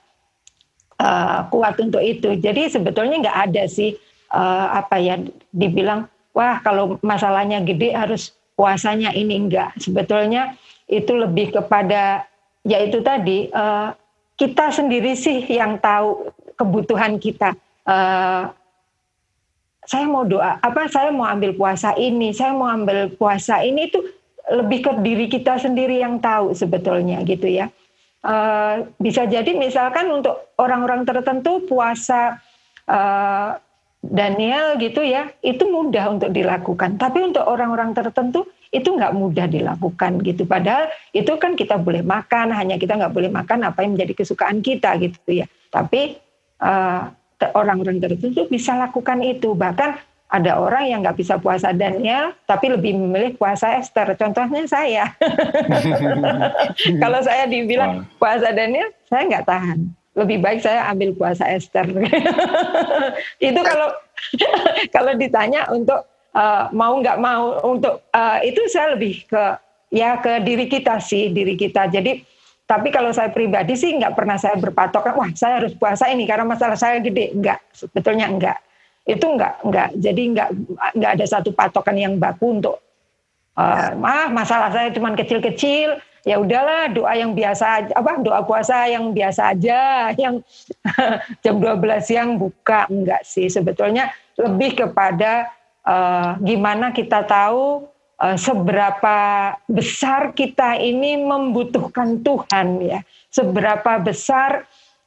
[0.99, 2.35] uh, kuat untuk itu.
[2.35, 3.95] Jadi sebetulnya nggak ada sih
[4.35, 5.15] uh, apa ya
[5.55, 9.79] dibilang wah kalau masalahnya gede harus puasanya ini enggak.
[9.79, 10.59] Sebetulnya
[10.91, 12.27] itu lebih kepada
[12.67, 13.95] yaitu tadi uh,
[14.35, 17.55] kita sendiri sih yang tahu kebutuhan kita.
[17.85, 18.51] Uh,
[19.85, 24.01] saya mau doa, apa saya mau ambil puasa ini, saya mau ambil puasa ini itu
[24.49, 27.69] lebih ke diri kita sendiri yang tahu sebetulnya gitu ya.
[28.25, 32.41] Uh, bisa jadi misalkan untuk orang-orang tertentu puasa
[32.89, 33.61] uh,
[34.01, 36.97] Daniel gitu ya, itu mudah untuk dilakukan.
[36.97, 40.43] Tapi untuk orang-orang tertentu itu nggak mudah dilakukan gitu.
[40.51, 44.59] Padahal itu kan kita boleh makan, hanya kita nggak boleh makan apa yang menjadi kesukaan
[44.59, 45.47] kita gitu ya.
[45.71, 46.19] Tapi
[46.59, 47.15] uh,
[47.55, 49.55] orang-orang tertentu bisa lakukan itu.
[49.55, 54.19] Bahkan ada orang yang nggak bisa puasa Daniel, tapi lebih memilih puasa Esther.
[54.19, 55.15] Contohnya saya.
[57.03, 59.79] Kalau saya dibilang puasa Daniel, saya nggak tahan.
[60.19, 61.87] Lebih baik saya ambil puasa Esther.
[63.51, 63.91] itu kalau
[64.95, 69.45] kalau ditanya untuk uh, mau nggak mau untuk uh, itu saya lebih ke
[69.95, 71.87] ya ke diri kita sih diri kita.
[71.89, 72.21] Jadi
[72.65, 76.45] tapi kalau saya pribadi sih nggak pernah saya berpatokan wah saya harus puasa ini karena
[76.45, 77.33] masalah saya gede.
[77.33, 78.59] Nggak sebetulnya nggak.
[79.07, 79.89] Itu nggak nggak.
[80.03, 80.49] Jadi nggak
[80.99, 82.77] nggak ada satu patokan yang baku untuk
[83.55, 86.03] uh, ah masalah saya cuma kecil-kecil.
[86.25, 90.41] Ya udahlah doa yang biasa apa doa puasa yang biasa aja yang
[91.45, 92.89] jam 12 siang buka.
[92.89, 94.09] Enggak sih sebetulnya
[94.41, 95.53] lebih kepada
[95.85, 97.87] uh, gimana kita tahu
[98.21, 99.17] uh, seberapa
[99.69, 104.65] besar kita ini membutuhkan Tuhan ya, seberapa besar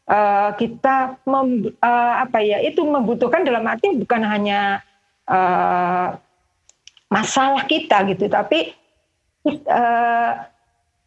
[0.08, 4.82] uh, kita mem, uh, apa ya itu membutuhkan dalam arti bukan hanya
[5.28, 6.16] uh,
[7.12, 8.76] masalah kita gitu, tapi
[9.48, 10.32] uh,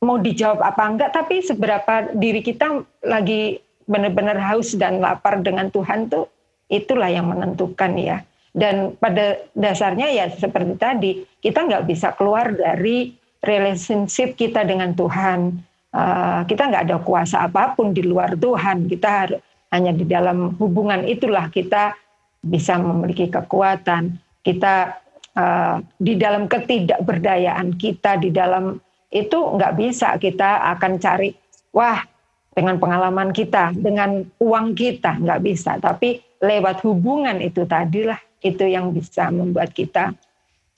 [0.01, 6.09] mau dijawab apa enggak, tapi seberapa diri kita lagi benar-benar haus dan lapar dengan Tuhan
[6.09, 6.25] tuh
[6.73, 8.25] itulah yang menentukan ya.
[8.51, 13.15] Dan pada dasarnya ya seperti tadi, kita nggak bisa keluar dari
[13.47, 15.63] relationship kita dengan Tuhan.
[15.91, 18.91] Uh, kita nggak ada kuasa apa pun di luar Tuhan.
[18.91, 19.31] Kita
[19.71, 21.95] hanya di dalam hubungan itulah kita
[22.43, 24.19] bisa memiliki kekuatan.
[24.43, 24.99] Kita
[25.39, 31.35] uh, di dalam ketidakberdayaan kita, di dalam itu nggak bisa kita akan cari,
[31.75, 32.03] wah
[32.51, 35.79] dengan pengalaman kita, dengan uang kita nggak bisa.
[35.79, 40.17] Tapi lewat hubungan itu tadilah itu yang bisa membuat kita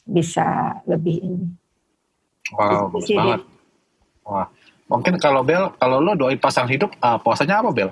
[0.03, 1.47] bisa lebih ini.
[2.53, 3.41] Wow, bagus banget.
[4.23, 4.47] Wah,
[4.93, 7.89] Mungkin kalau Bel, kalau lo doain pasang hidup, uh, puasanya apa Bel?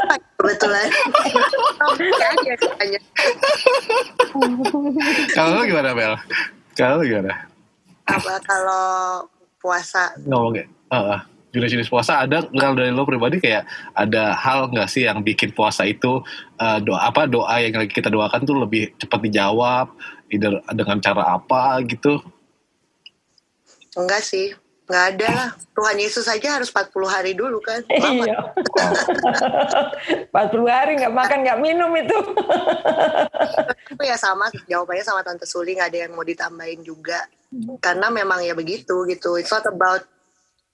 [0.00, 0.88] apa kebetulan?
[5.36, 6.16] kalau lo gimana Bel?
[6.72, 7.36] Kalau lo gimana?
[8.08, 8.86] Apa kalau
[9.60, 10.16] puasa?
[10.24, 11.20] Ngomongnya, uh,
[11.56, 13.64] jenis-jenis puasa ada kalau dari lo pribadi kayak
[13.96, 16.20] ada hal nggak sih yang bikin puasa itu
[16.60, 19.88] uh, doa apa doa yang lagi kita doakan tuh lebih cepat dijawab
[20.28, 22.20] either dengan cara apa gitu?
[23.96, 24.52] Enggak sih
[24.86, 25.50] nggak ada lah.
[25.74, 28.38] Tuhan Yesus saja harus 40 hari dulu kan iya.
[30.30, 30.30] 40
[30.78, 32.18] hari nggak makan nggak minum itu.
[33.90, 37.26] Itu ya sama jawabannya sama Tante Suli nggak ada yang mau ditambahin juga.
[37.82, 39.34] Karena memang ya begitu gitu.
[39.38, 40.06] It's not about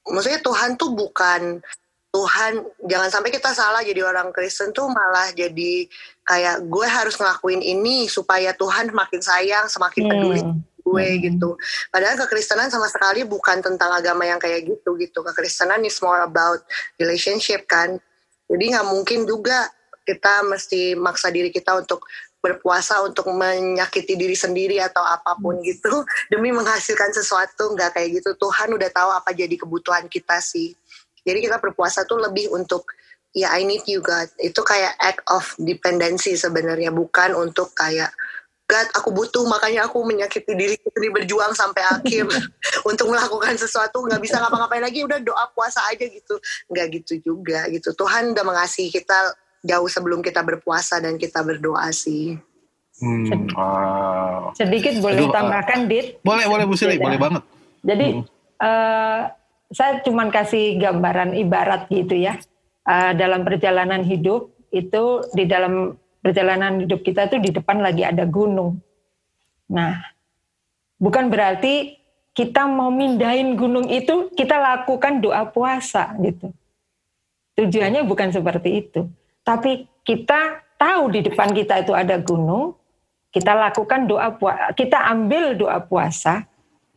[0.08, 1.62] maksudnya Tuhan tuh bukan
[2.12, 5.88] Tuhan jangan sampai kita salah jadi orang Kristen tuh malah jadi
[6.28, 10.60] kayak gue harus ngelakuin ini supaya Tuhan makin sayang semakin peduli hmm.
[10.84, 11.20] gue hmm.
[11.24, 11.56] gitu
[11.88, 16.60] padahal kekristenan sama sekali bukan tentang agama yang kayak gitu gitu kekristenan is more about
[17.00, 17.96] relationship kan
[18.44, 19.72] jadi nggak mungkin juga
[20.04, 22.04] kita mesti maksa diri kita untuk
[22.42, 25.64] berpuasa untuk menyakiti diri sendiri atau apa pun hmm.
[25.64, 25.94] gitu
[26.26, 28.34] demi menghasilkan sesuatu nggak kayak gitu.
[28.34, 30.74] Tuhan udah tahu apa jadi kebutuhan kita sih.
[31.22, 32.82] Jadi kita berpuasa tuh lebih untuk
[33.30, 34.26] ya I need you God.
[34.42, 38.10] Itu kayak act of dependency sebenarnya bukan untuk kayak
[38.66, 42.26] God aku butuh makanya aku menyakiti diri sendiri berjuang sampai akhir.
[42.90, 46.40] Untuk melakukan sesuatu nggak bisa ngapa-ngapain lagi udah doa puasa aja gitu.
[46.72, 47.94] Nggak gitu juga gitu.
[47.94, 49.30] Tuhan udah mengasihi kita
[49.62, 52.36] jauh sebelum kita berpuasa dan kita berdoa sih.
[53.02, 54.54] Hmm, wow.
[54.54, 56.06] Sedikit boleh Aduh, tambahkan, uh, Dit?
[56.22, 57.42] Boleh, boleh Bu Sili, boleh banget.
[57.82, 58.22] Jadi hmm.
[58.62, 59.20] uh,
[59.72, 62.38] saya cuma kasih gambaran ibarat gitu ya.
[62.82, 68.26] Uh, dalam perjalanan hidup itu di dalam perjalanan hidup kita tuh di depan lagi ada
[68.26, 68.78] gunung.
[69.70, 69.98] Nah,
[70.98, 71.98] bukan berarti
[72.32, 76.54] kita mau mindahin gunung itu kita lakukan doa puasa gitu.
[77.58, 79.10] Tujuannya bukan seperti itu.
[79.42, 82.74] Tapi kita tahu di depan kita itu ada gunung,
[83.30, 86.46] kita lakukan doa puasa, kita ambil doa puasa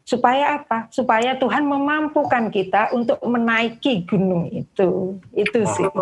[0.05, 0.85] supaya apa?
[0.93, 5.17] Supaya Tuhan memampukan kita untuk menaiki gunung itu.
[5.33, 5.89] Itu sih.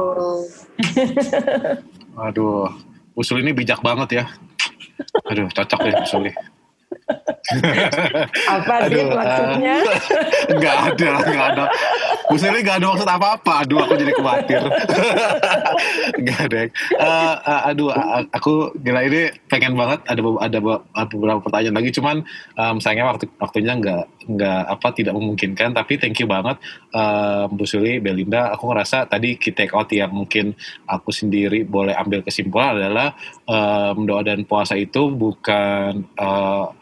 [2.27, 2.67] Aduh,
[3.15, 4.25] usul ini bijak banget ya.
[5.31, 6.35] Aduh, cocok ya usul ini.
[8.47, 9.77] apa Aduh, maksudnya?
[10.43, 11.65] Uh, gak ada, gak ada.
[12.33, 13.61] Bu Sili gak ada maksud apa-apa.
[13.61, 14.65] Aduh, aku jadi khawatir.
[16.25, 16.61] gak ada.
[16.97, 17.93] Uh, uh, aduh,
[18.33, 20.57] aku gila ini pengen banget ada ada
[21.05, 21.93] beberapa pertanyaan lagi.
[21.93, 22.25] Cuman
[22.57, 25.77] um, sayangnya waktu waktunya nggak nggak apa tidak memungkinkan.
[25.77, 26.57] Tapi thank you banget
[26.97, 28.49] um, Bu Suli, Belinda.
[28.57, 30.57] Aku ngerasa tadi kita take out yang mungkin
[30.89, 33.13] aku sendiri boleh ambil kesimpulan adalah
[33.45, 36.73] um, doa dan puasa itu bukan uh,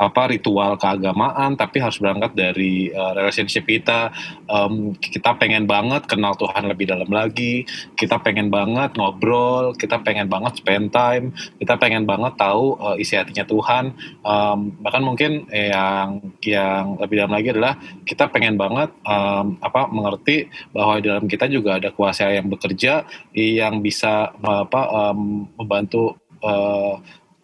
[0.00, 4.08] apa ritual keagamaan tapi harus berangkat dari uh, relationship kita.
[4.48, 7.68] Um, kita pengen banget kenal Tuhan lebih dalam lagi.
[7.92, 13.20] Kita pengen banget ngobrol kita pengen banget spend time kita pengen banget tahu uh, isi
[13.20, 13.92] hatinya Tuhan.
[14.24, 17.74] Um, bahkan mungkin yang yang lebih dalam lagi adalah
[18.08, 23.04] kita pengen banget um, apa mengerti bahwa di dalam kita juga ada kuasa yang bekerja
[23.36, 26.96] yang bisa apa um, membantu uh,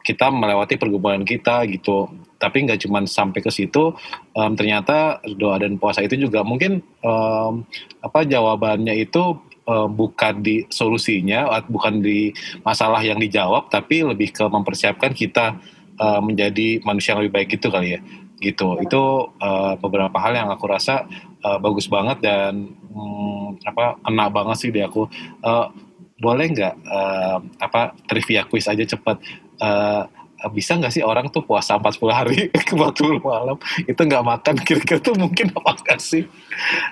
[0.07, 3.97] kita melewati pergumulan kita gitu tapi nggak cuma sampai ke situ
[4.37, 7.64] um, ternyata doa dan puasa itu juga mungkin um,
[8.05, 12.30] apa jawabannya itu um, bukan di solusinya bukan di
[12.61, 15.57] masalah yang dijawab tapi lebih ke mempersiapkan kita
[16.01, 18.01] um, menjadi manusia yang lebih baik gitu kali ya.
[18.37, 18.68] Gitu.
[18.84, 21.09] Itu uh, beberapa hal yang aku rasa
[21.41, 25.09] uh, bagus banget dan um, apa kena banget sih di aku.
[25.41, 25.72] Uh,
[26.16, 29.20] boleh nggak uh, apa trivia quiz aja cepat
[29.61, 30.09] uh,
[30.53, 33.57] bisa nggak sih orang tuh puasa 40 hari ke 40 malam?
[33.89, 36.28] Itu nggak makan kira-kira tuh mungkin apa nggak sih?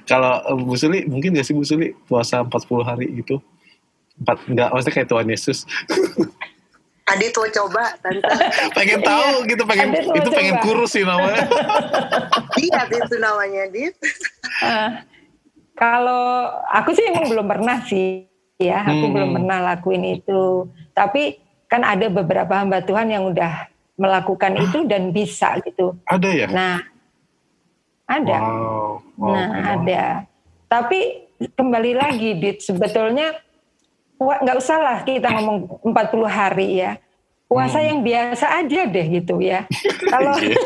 [0.08, 2.54] Kalau uh, Bu Suli mungkin nggak sih Bu Suli puasa 40
[2.88, 3.40] hari gitu?
[4.20, 5.58] Empat nggak maksudnya kayak Tuhan Yesus.
[7.04, 8.24] Adit mau coba tante.
[8.80, 10.36] Pengen tahu gitu pengen itu coba.
[10.40, 11.44] pengen kurus sih namanya.
[12.56, 13.92] Iya itu namanya Adit
[14.64, 15.04] uh,
[15.76, 18.24] kalau aku sih emang belum pernah sih
[18.56, 18.88] ya.
[18.88, 19.14] Aku hmm.
[19.14, 20.72] belum pernah lakuin itu.
[20.96, 21.43] Tapi
[21.74, 23.66] kan ada beberapa hamba Tuhan yang udah
[23.98, 25.98] melakukan itu dan bisa gitu.
[26.06, 26.46] Ada ya?
[26.46, 26.78] Nah,
[28.06, 28.38] ada.
[28.38, 29.02] Wow.
[29.18, 29.74] wow nah, wow.
[29.74, 30.04] ada.
[30.70, 31.26] Tapi
[31.58, 33.34] kembali lagi, Dit, sebetulnya
[34.22, 36.94] nggak usah lah kita ngomong 40 hari ya.
[37.50, 37.88] Puasa hmm.
[37.90, 39.66] yang biasa aja deh gitu ya.
[40.14, 40.58] Kalau iya.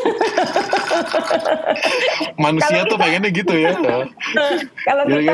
[2.45, 3.73] manusia tuh pengennya gitu ya.
[4.87, 5.33] kalau kita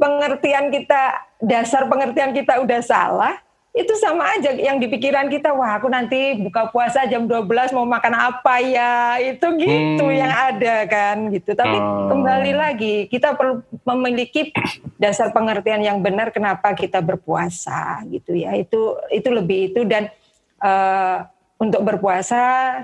[0.00, 1.02] pengertian kita
[1.44, 3.36] dasar pengertian kita udah salah,
[3.76, 7.84] itu sama aja yang di pikiran kita wah aku nanti buka puasa jam 12 mau
[7.84, 10.16] makan apa ya itu gitu hmm.
[10.16, 12.08] yang ada kan gitu tapi oh.
[12.08, 14.48] kembali lagi kita perlu memiliki
[14.96, 20.08] dasar pengertian yang benar kenapa kita berpuasa gitu ya itu itu lebih itu dan
[20.64, 21.28] uh,
[21.60, 22.80] untuk berpuasa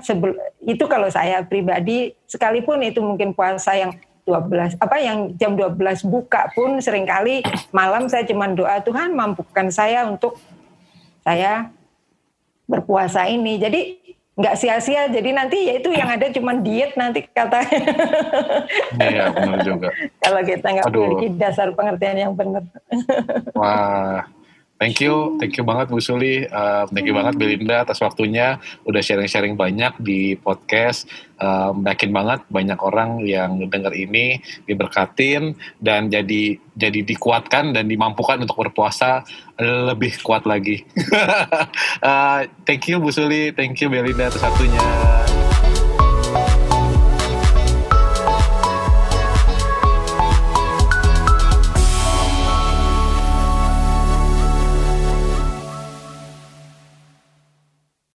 [0.61, 3.97] itu kalau saya pribadi sekalipun itu mungkin puasa yang
[4.29, 7.41] 12 apa yang jam 12 buka pun sering kali
[7.73, 10.37] malam saya cuma doa Tuhan mampukan saya untuk
[11.23, 11.71] saya
[12.69, 13.57] berpuasa ini.
[13.57, 13.81] Jadi
[14.37, 15.09] nggak sia-sia.
[15.09, 17.63] Jadi nanti ya itu yang ada cuma diet nanti kata.
[19.01, 19.89] Iya benar juga.
[20.21, 22.63] Kalau kita nggak memiliki dasar pengertian yang benar.
[23.57, 24.29] Wah
[24.81, 28.99] Thank you, thank you banget Bu Suli, uh, thank you banget Belinda atas waktunya, udah
[28.99, 31.07] sharing-sharing banyak di podcast.
[31.39, 38.43] Uh, yakin banget banyak orang yang dengar ini diberkatin dan jadi jadi dikuatkan dan dimampukan
[38.43, 39.23] untuk berpuasa
[39.61, 40.83] lebih kuat lagi.
[42.03, 45.42] uh, thank you Bu Suli, thank you Belinda atas waktunya.